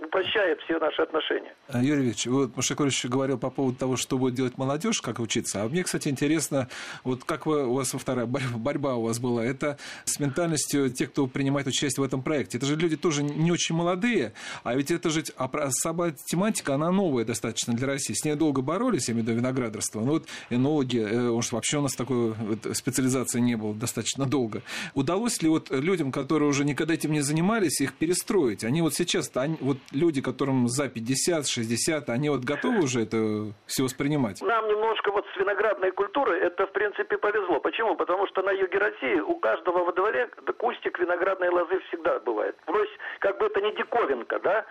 упрощает 0.02 0.60
все 0.62 0.78
наши 0.78 1.02
отношения. 1.02 1.54
А, 1.68 1.82
Юрий 1.82 2.02
Ильич, 2.02 2.26
вот 2.26 2.56
Машакович 2.56 3.06
говорил 3.06 3.38
по 3.38 3.50
поводу 3.50 3.76
того, 3.76 3.96
что 3.96 4.18
будет 4.18 4.34
делать 4.34 4.58
молодежь, 4.58 5.00
как 5.00 5.18
учиться. 5.20 5.62
А 5.62 5.68
мне, 5.68 5.84
кстати, 5.84 6.08
интересно, 6.08 6.68
вот 7.04 7.24
как 7.24 7.46
вы, 7.46 7.66
у 7.66 7.74
вас 7.74 7.90
вторая 7.92 8.26
борьба 8.26 8.94
у 8.94 9.02
вас 9.02 9.18
была, 9.18 9.44
это 9.44 9.78
с 10.04 10.18
ментальностью 10.18 10.90
тех, 10.90 11.10
кто 11.10 11.26
принимает 11.26 11.66
участие 11.66 12.02
в 12.02 12.06
этом 12.06 12.22
проекте. 12.22 12.58
Это 12.58 12.66
же 12.66 12.76
люди 12.76 12.96
тоже 12.96 13.22
не 13.22 13.52
очень 13.52 13.74
молодые, 13.74 14.32
а 14.64 14.74
ведь 14.74 14.90
это 14.90 15.10
же 15.10 15.22
а 15.36 15.48
сама 15.70 16.10
тематика, 16.10 16.74
она 16.74 16.90
новая 16.90 17.24
достаточно 17.24 17.74
для 17.74 17.86
России. 17.86 18.14
С 18.14 18.24
ней 18.24 18.34
долго 18.34 18.62
боролись, 18.62 19.08
я 19.08 19.14
имею 19.14 19.26
в 19.26 19.28
виду 19.28 19.38
виноградарство. 19.38 20.00
Ну 20.00 20.12
вот 20.12 20.26
энологи, 20.48 20.98
э, 20.98 21.28
уж 21.28 21.52
вообще 21.52 21.78
у 21.78 21.82
нас 21.82 21.94
такой 21.94 22.32
вот 22.32 22.76
специализации 22.76 23.40
не 23.40 23.56
было 23.56 23.74
достаточно 23.74 24.26
долго. 24.26 24.62
Удалось 24.94 25.42
ли 25.42 25.48
вот 25.48 25.70
людям, 25.70 26.12
которые 26.12 26.48
уже 26.48 26.64
никогда 26.64 26.94
этим 26.94 27.12
не 27.12 27.20
занимались, 27.20 27.80
их 27.80 27.94
перестроить? 27.94 28.64
Они 28.64 28.82
вот 28.82 28.94
сейчас, 28.94 29.30
они, 29.34 29.56
вот 29.60 29.78
люди, 29.92 30.22
которым 30.22 30.68
за 30.68 30.88
50, 30.88 31.46
60, 31.46 32.08
они 32.10 32.30
вот 32.30 32.44
готовы 32.44 32.82
уже 32.82 33.02
это 33.02 33.52
все 33.66 33.82
воспринимать? 33.82 34.40
Нам 34.42 34.68
немножко 34.68 35.10
вот 35.10 35.26
с 35.34 35.36
виноградной 35.36 35.90
культурой 35.92 36.40
это, 36.40 36.66
в 36.66 36.72
принципе, 36.72 37.18
повезло. 37.18 37.60
Почему? 37.60 37.96
Потому 37.96 38.26
что 38.28 38.42
на 38.42 38.50
юге 38.50 38.78
России 38.78 39.20
у 39.20 39.36
каждого 39.36 39.84
во 39.84 39.92
дворе 39.92 40.28
кустик 40.58 40.98
виноградной 40.98 41.48
лозы 41.48 41.80
всегда 41.88 42.18
бывает. 42.20 42.56
Вроде 42.66 42.90
как 43.18 43.38
бы 43.38 43.46
это 43.46 43.60
не 43.60 43.72
диковинка, 43.72 44.38
да? 44.40 44.66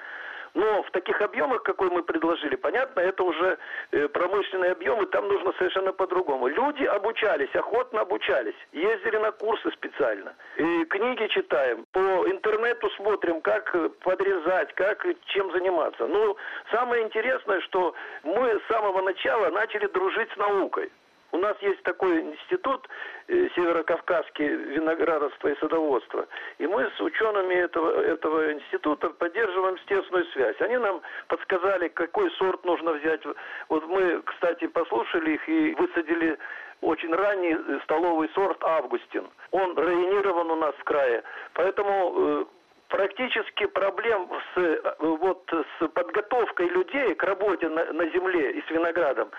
Но 0.53 0.83
в 0.83 0.91
таких 0.91 1.21
объемах, 1.21 1.63
какой 1.63 1.89
мы 1.89 2.03
предложили, 2.03 2.55
понятно, 2.55 2.99
это 2.99 3.23
уже 3.23 3.57
э, 3.91 4.07
промышленные 4.07 4.71
объемы, 4.71 5.05
там 5.07 5.27
нужно 5.27 5.53
совершенно 5.53 5.93
по-другому. 5.93 6.47
Люди 6.47 6.83
обучались, 6.83 7.53
охотно 7.55 8.01
обучались, 8.01 8.55
ездили 8.71 9.17
на 9.17 9.31
курсы 9.31 9.71
специально, 9.71 10.33
и 10.57 10.85
книги 10.85 11.27
читаем, 11.27 11.85
по 11.91 11.99
интернету 11.99 12.89
смотрим, 12.91 13.41
как 13.41 13.75
подрезать, 13.99 14.73
как 14.75 15.05
чем 15.25 15.51
заниматься. 15.51 16.07
Ну, 16.07 16.35
самое 16.71 17.03
интересное, 17.03 17.61
что 17.61 17.93
мы 18.23 18.59
с 18.59 18.67
самого 18.67 19.01
начала 19.01 19.49
начали 19.49 19.87
дружить 19.87 20.31
с 20.31 20.37
наукой. 20.37 20.91
У 21.31 21.37
нас 21.37 21.55
есть 21.61 21.81
такой 21.83 22.21
институт 22.21 22.87
э, 23.27 23.49
Северокавказский 23.55 24.47
виноградарство 24.47 25.47
и 25.47 25.59
садоводство. 25.59 26.27
И 26.57 26.67
мы 26.67 26.89
с 26.97 26.99
учеными 26.99 27.53
этого, 27.53 28.01
этого 28.01 28.53
института 28.53 29.09
поддерживаем 29.11 29.77
тесную 29.87 30.25
связь. 30.27 30.59
Они 30.61 30.77
нам 30.77 31.01
подсказали, 31.27 31.89
какой 31.89 32.31
сорт 32.31 32.63
нужно 32.65 32.93
взять. 32.93 33.21
Вот 33.69 33.85
мы, 33.87 34.21
кстати, 34.23 34.67
послушали 34.67 35.31
их 35.31 35.49
и 35.49 35.75
высадили 35.75 36.37
очень 36.81 37.13
ранний 37.13 37.57
столовый 37.83 38.29
сорт 38.29 38.63
«Августин». 38.63 39.27
Он 39.51 39.77
районирован 39.77 40.49
у 40.49 40.55
нас 40.55 40.73
в 40.75 40.83
крае. 40.85 41.23
Поэтому 41.53 42.13
э, 42.15 42.45
практически 42.89 43.67
проблем 43.67 44.29
с, 44.53 44.57
э, 44.59 44.93
вот, 44.99 45.49
с 45.51 45.87
подготовкой 45.87 46.67
людей 46.67 47.15
к 47.15 47.23
работе 47.23 47.69
на, 47.69 47.93
на 47.93 48.09
земле 48.09 48.51
и 48.51 48.61
с 48.61 48.69
виноградом 48.69 49.31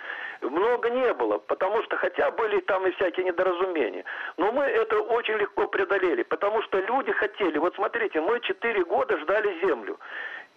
много 0.43 0.89
не 0.91 1.13
было, 1.15 1.39
потому 1.39 1.83
что 1.83 1.97
хотя 1.97 2.31
были 2.31 2.61
там 2.61 2.87
и 2.87 2.91
всякие 2.93 3.27
недоразумения. 3.27 4.05
Но 4.37 4.53
мы 4.53 4.65
это 4.65 5.01
очень 5.01 5.35
легко 5.35 5.67
преодолели, 5.69 6.23
потому 6.23 6.63
что 6.63 6.79
люди 6.79 7.13
хотели. 7.13 7.59
Вот 7.59 7.75
смотрите, 7.75 8.21
мы 8.21 8.41
четыре 8.41 8.85
года 8.85 9.19
ждали 9.19 9.61
землю. 9.67 9.99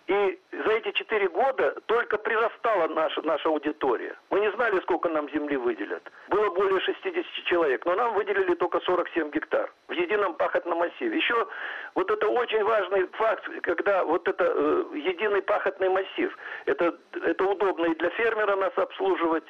И 0.08 0.40
за 0.52 0.72
эти 0.74 0.92
четыре 0.92 1.30
года 1.30 1.76
только 1.86 2.18
прирастала 2.18 2.88
наша, 2.90 3.22
наша 3.22 3.48
аудитория. 3.48 4.16
Мы 4.30 4.42
не 4.42 4.52
знали, 4.52 4.82
сколько 4.82 5.08
нам 5.08 5.30
земли 5.30 5.56
выделят. 5.56 6.04
Было 6.28 6.50
более 6.50 6.82
60 6.82 7.26
человек, 7.46 7.86
но 7.86 7.96
нам 7.96 8.14
выделили 8.14 8.54
только 8.56 8.82
47 8.82 9.32
гектар 9.32 9.72
в 9.88 9.94
едином 9.94 10.34
пахотном 10.36 10.80
массиве. 10.80 11.18
Еще 11.18 11.48
вот 11.96 12.12
это 12.12 12.28
очень 12.28 12.64
важный 12.66 13.08
факт, 13.14 13.48
когда 13.62 14.04
вот 14.04 14.28
это 14.28 14.44
э, 14.46 14.84
единый 14.94 15.42
пахотный 15.42 15.88
массив, 15.88 16.38
это, 16.66 16.98
это 17.26 17.46
удобно 17.46 17.86
и 17.86 17.96
для 17.96 18.10
фермера 18.10 18.58
нас 18.58 18.74
обслуживать, 18.76 19.46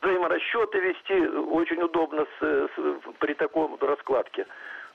взаиморасчеты 0.00 0.80
вести 0.80 1.26
очень 1.28 1.82
удобно 1.82 2.26
с, 2.38 2.42
с, 2.42 2.70
при 3.18 3.34
таком 3.34 3.76
раскладке. 3.78 4.46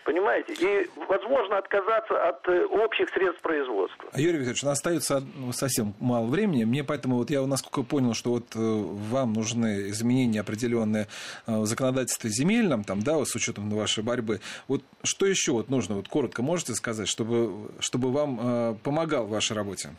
Понимаете? 0.03 0.53
И 0.53 0.89
возможно 1.07 1.57
отказаться 1.57 2.27
от 2.27 2.47
э, 2.49 2.65
общих 2.65 3.09
средств 3.09 3.41
производства. 3.41 4.09
Юрий 4.15 4.39
Викторович, 4.39 4.63
у 4.63 4.67
нас 4.67 4.77
остается 4.79 5.23
ну, 5.35 5.53
совсем 5.53 5.93
мало 5.99 6.27
времени. 6.27 6.65
Мне 6.65 6.83
поэтому, 6.83 7.17
вот 7.17 7.29
я 7.29 7.45
насколько 7.45 7.83
понял, 7.83 8.13
что 8.13 8.31
вот 8.31 8.55
э, 8.55 8.59
вам 8.59 9.33
нужны 9.33 9.89
изменения 9.89 10.41
определенные 10.41 11.07
э, 11.47 11.57
в 11.57 11.65
законодательстве 11.65 12.29
земельном, 12.29 12.83
там, 12.83 13.01
да, 13.01 13.23
с 13.23 13.33
учетом 13.33 13.69
вашей 13.69 14.03
борьбы. 14.03 14.41
Вот 14.67 14.81
что 15.03 15.25
еще 15.25 15.53
вот 15.53 15.69
нужно, 15.69 15.95
вот 15.95 16.09
коротко 16.09 16.41
можете 16.43 16.73
сказать, 16.73 17.07
чтобы, 17.07 17.69
чтобы 17.79 18.11
вам 18.11 18.77
помогал 18.83 19.25
в 19.25 19.29
вашей 19.29 19.55
работе? 19.55 19.91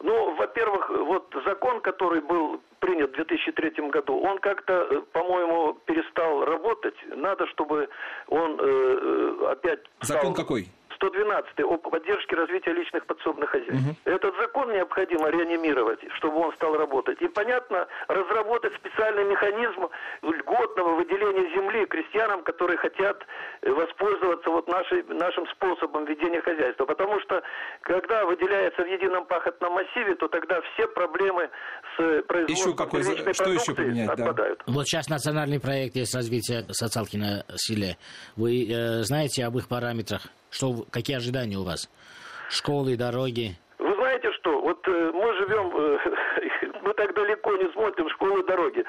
Ну, 0.00 0.34
во-первых, 0.34 0.90
вот 0.90 1.32
закон, 1.44 1.80
который 1.80 2.20
был 2.20 2.60
принят 2.82 3.10
в 3.10 3.14
2003 3.14 3.90
году, 3.90 4.18
он 4.18 4.38
как-то, 4.38 4.72
э, 4.72 5.00
по-моему, 5.12 5.74
перестал 5.86 6.44
работать. 6.44 6.96
Надо, 7.16 7.46
чтобы 7.46 7.88
он 8.26 8.58
э, 8.60 8.64
э 8.64 9.52
опять... 9.52 9.80
Закон 10.00 10.34
какой? 10.34 10.66
112 11.02 11.60
о 11.60 11.76
поддержке 11.78 12.36
развития 12.36 12.72
личных 12.72 13.06
подсобных 13.06 13.50
хозяйств. 13.50 13.74
Угу. 13.74 13.96
Этот 14.04 14.34
закон 14.36 14.72
необходимо 14.72 15.30
реанимировать, 15.30 15.98
чтобы 16.18 16.38
он 16.38 16.52
стал 16.54 16.76
работать. 16.76 17.20
И, 17.20 17.28
понятно, 17.28 17.88
разработать 18.08 18.72
специальный 18.76 19.24
механизм 19.24 19.88
льготного 20.22 20.94
выделения 20.94 21.50
земли 21.54 21.86
крестьянам, 21.86 22.42
которые 22.44 22.78
хотят 22.78 23.26
э, 23.62 23.70
воспользоваться 23.70 24.50
вот 24.50 24.68
нашей, 24.68 25.02
нашим 25.04 25.46
способом 25.48 26.04
ведения 26.04 26.40
хозяйства. 26.40 26.86
Потому 26.86 27.18
что, 27.20 27.42
когда 27.82 28.24
выделяется 28.24 28.82
в 28.82 28.86
едином 28.86 29.26
пахотном 29.26 29.72
массиве, 29.72 30.14
то 30.14 30.28
тогда 30.28 30.60
все 30.72 30.86
проблемы 30.86 31.50
с 31.96 32.22
производством 32.22 32.72
еще 32.72 32.76
какой, 32.76 33.02
что 33.34 33.50
еще 33.50 33.74
поменять, 33.74 34.08
отпадают. 34.08 34.62
Да. 34.66 34.72
Вот 34.72 34.86
сейчас 34.86 35.08
национальный 35.08 35.60
проект 35.60 35.96
есть 35.96 36.14
развитие 36.14 36.64
социалки 36.70 37.16
на 37.16 37.44
селе. 37.56 37.96
Вы 38.36 38.68
э, 38.70 39.02
знаете 39.02 39.44
об 39.44 39.58
их 39.58 39.68
параметрах? 39.68 40.22
Что, 40.52 40.84
какие 40.90 41.16
ожидания 41.16 41.56
у 41.56 41.64
вас? 41.64 41.88
Школы, 42.50 42.96
дороги? 42.96 43.56
Вы 43.78 43.94
знаете 43.94 44.30
что, 44.34 44.60
вот 44.60 44.86
э, 44.86 45.10
мы 45.14 45.34
живем, 45.38 45.72
э, 45.74 46.78
мы 46.82 46.92
так 46.92 47.14
далеко 47.14 47.56
не 47.56 47.72
смотрим 47.72 48.08
школы, 48.10 48.44
дороги. 48.44 48.84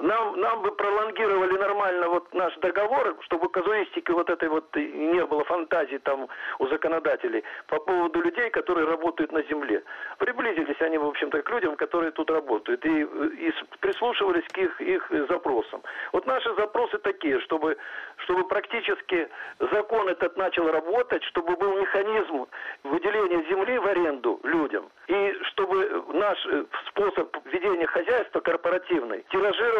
Нам, 0.00 0.40
нам 0.40 0.62
бы 0.62 0.70
пролонгировали 0.70 1.58
нормально 1.58 2.08
вот 2.08 2.32
наш 2.32 2.54
договор, 2.58 3.16
чтобы 3.22 3.48
казуистики 3.48 4.12
вот 4.12 4.30
этой 4.30 4.48
вот 4.48 4.74
не 4.76 5.24
было 5.26 5.42
фантазии 5.44 5.98
там 5.98 6.28
у 6.60 6.66
законодателей 6.68 7.42
по 7.66 7.80
поводу 7.80 8.20
людей, 8.20 8.48
которые 8.50 8.86
работают 8.86 9.32
на 9.32 9.42
земле. 9.42 9.82
Приблизились 10.18 10.80
они, 10.80 10.98
в 10.98 11.04
общем-то, 11.04 11.42
к 11.42 11.50
людям, 11.50 11.74
которые 11.74 12.12
тут 12.12 12.30
работают, 12.30 12.84
и, 12.84 13.02
и 13.02 13.52
прислушивались 13.80 14.46
к 14.52 14.58
их, 14.58 14.80
их 14.80 15.10
запросам. 15.28 15.82
Вот 16.12 16.26
наши 16.26 16.54
запросы 16.54 16.98
такие, 16.98 17.40
чтобы, 17.40 17.76
чтобы 18.18 18.46
практически 18.46 19.28
закон 19.72 20.08
этот 20.08 20.36
начал 20.36 20.70
работать, 20.70 21.24
чтобы 21.24 21.56
был 21.56 21.76
механизм 21.76 22.46
выделения 22.84 23.42
земли 23.50 23.78
в 23.78 23.86
аренду 23.86 24.38
людям, 24.44 24.90
и 25.08 25.36
чтобы 25.50 26.04
наш 26.12 26.38
э, 26.46 26.64
способ 26.86 27.36
ведения 27.46 27.86
хозяйства 27.86 28.38
корпоративный 28.40 29.24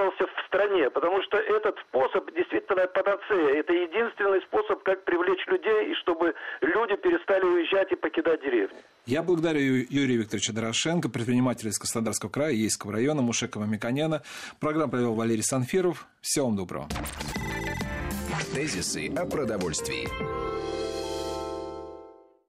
тиражировался 0.09 0.27
в 0.27 0.47
стране, 0.47 0.91
потому 0.91 1.23
что 1.23 1.37
этот 1.37 1.77
способ 1.89 2.33
действительно 2.35 2.87
панацея. 2.87 3.61
Это 3.61 3.73
единственный 3.73 4.41
способ, 4.43 4.83
как 4.83 5.05
привлечь 5.05 5.45
людей, 5.47 5.93
и 5.93 5.95
чтобы 5.97 6.35
люди 6.61 6.97
перестали 6.97 7.45
уезжать 7.45 7.93
и 7.93 7.97
покидать 7.97 8.41
деревни. 8.43 8.79
Я 9.07 9.23
благодарю 9.23 9.87
Юрия 9.89 10.17
Викторовича 10.17 10.53
Дорошенко, 10.53 11.09
предпринимателя 11.09 11.71
из 11.71 11.79
Краснодарского 11.79 12.31
края, 12.31 12.53
Ейского 12.53 12.93
района, 12.93 13.23
Мушекова 13.23 13.65
Миконяна. 13.65 14.23
Программу 14.61 14.91
провел 14.91 15.15
Валерий 15.15 15.43
Санфиров. 15.43 16.07
Всего 16.21 16.47
вам 16.47 16.57
доброго. 16.57 16.89
Тезисы 18.55 19.13
о 19.17 19.25
продовольствии. 19.27 20.09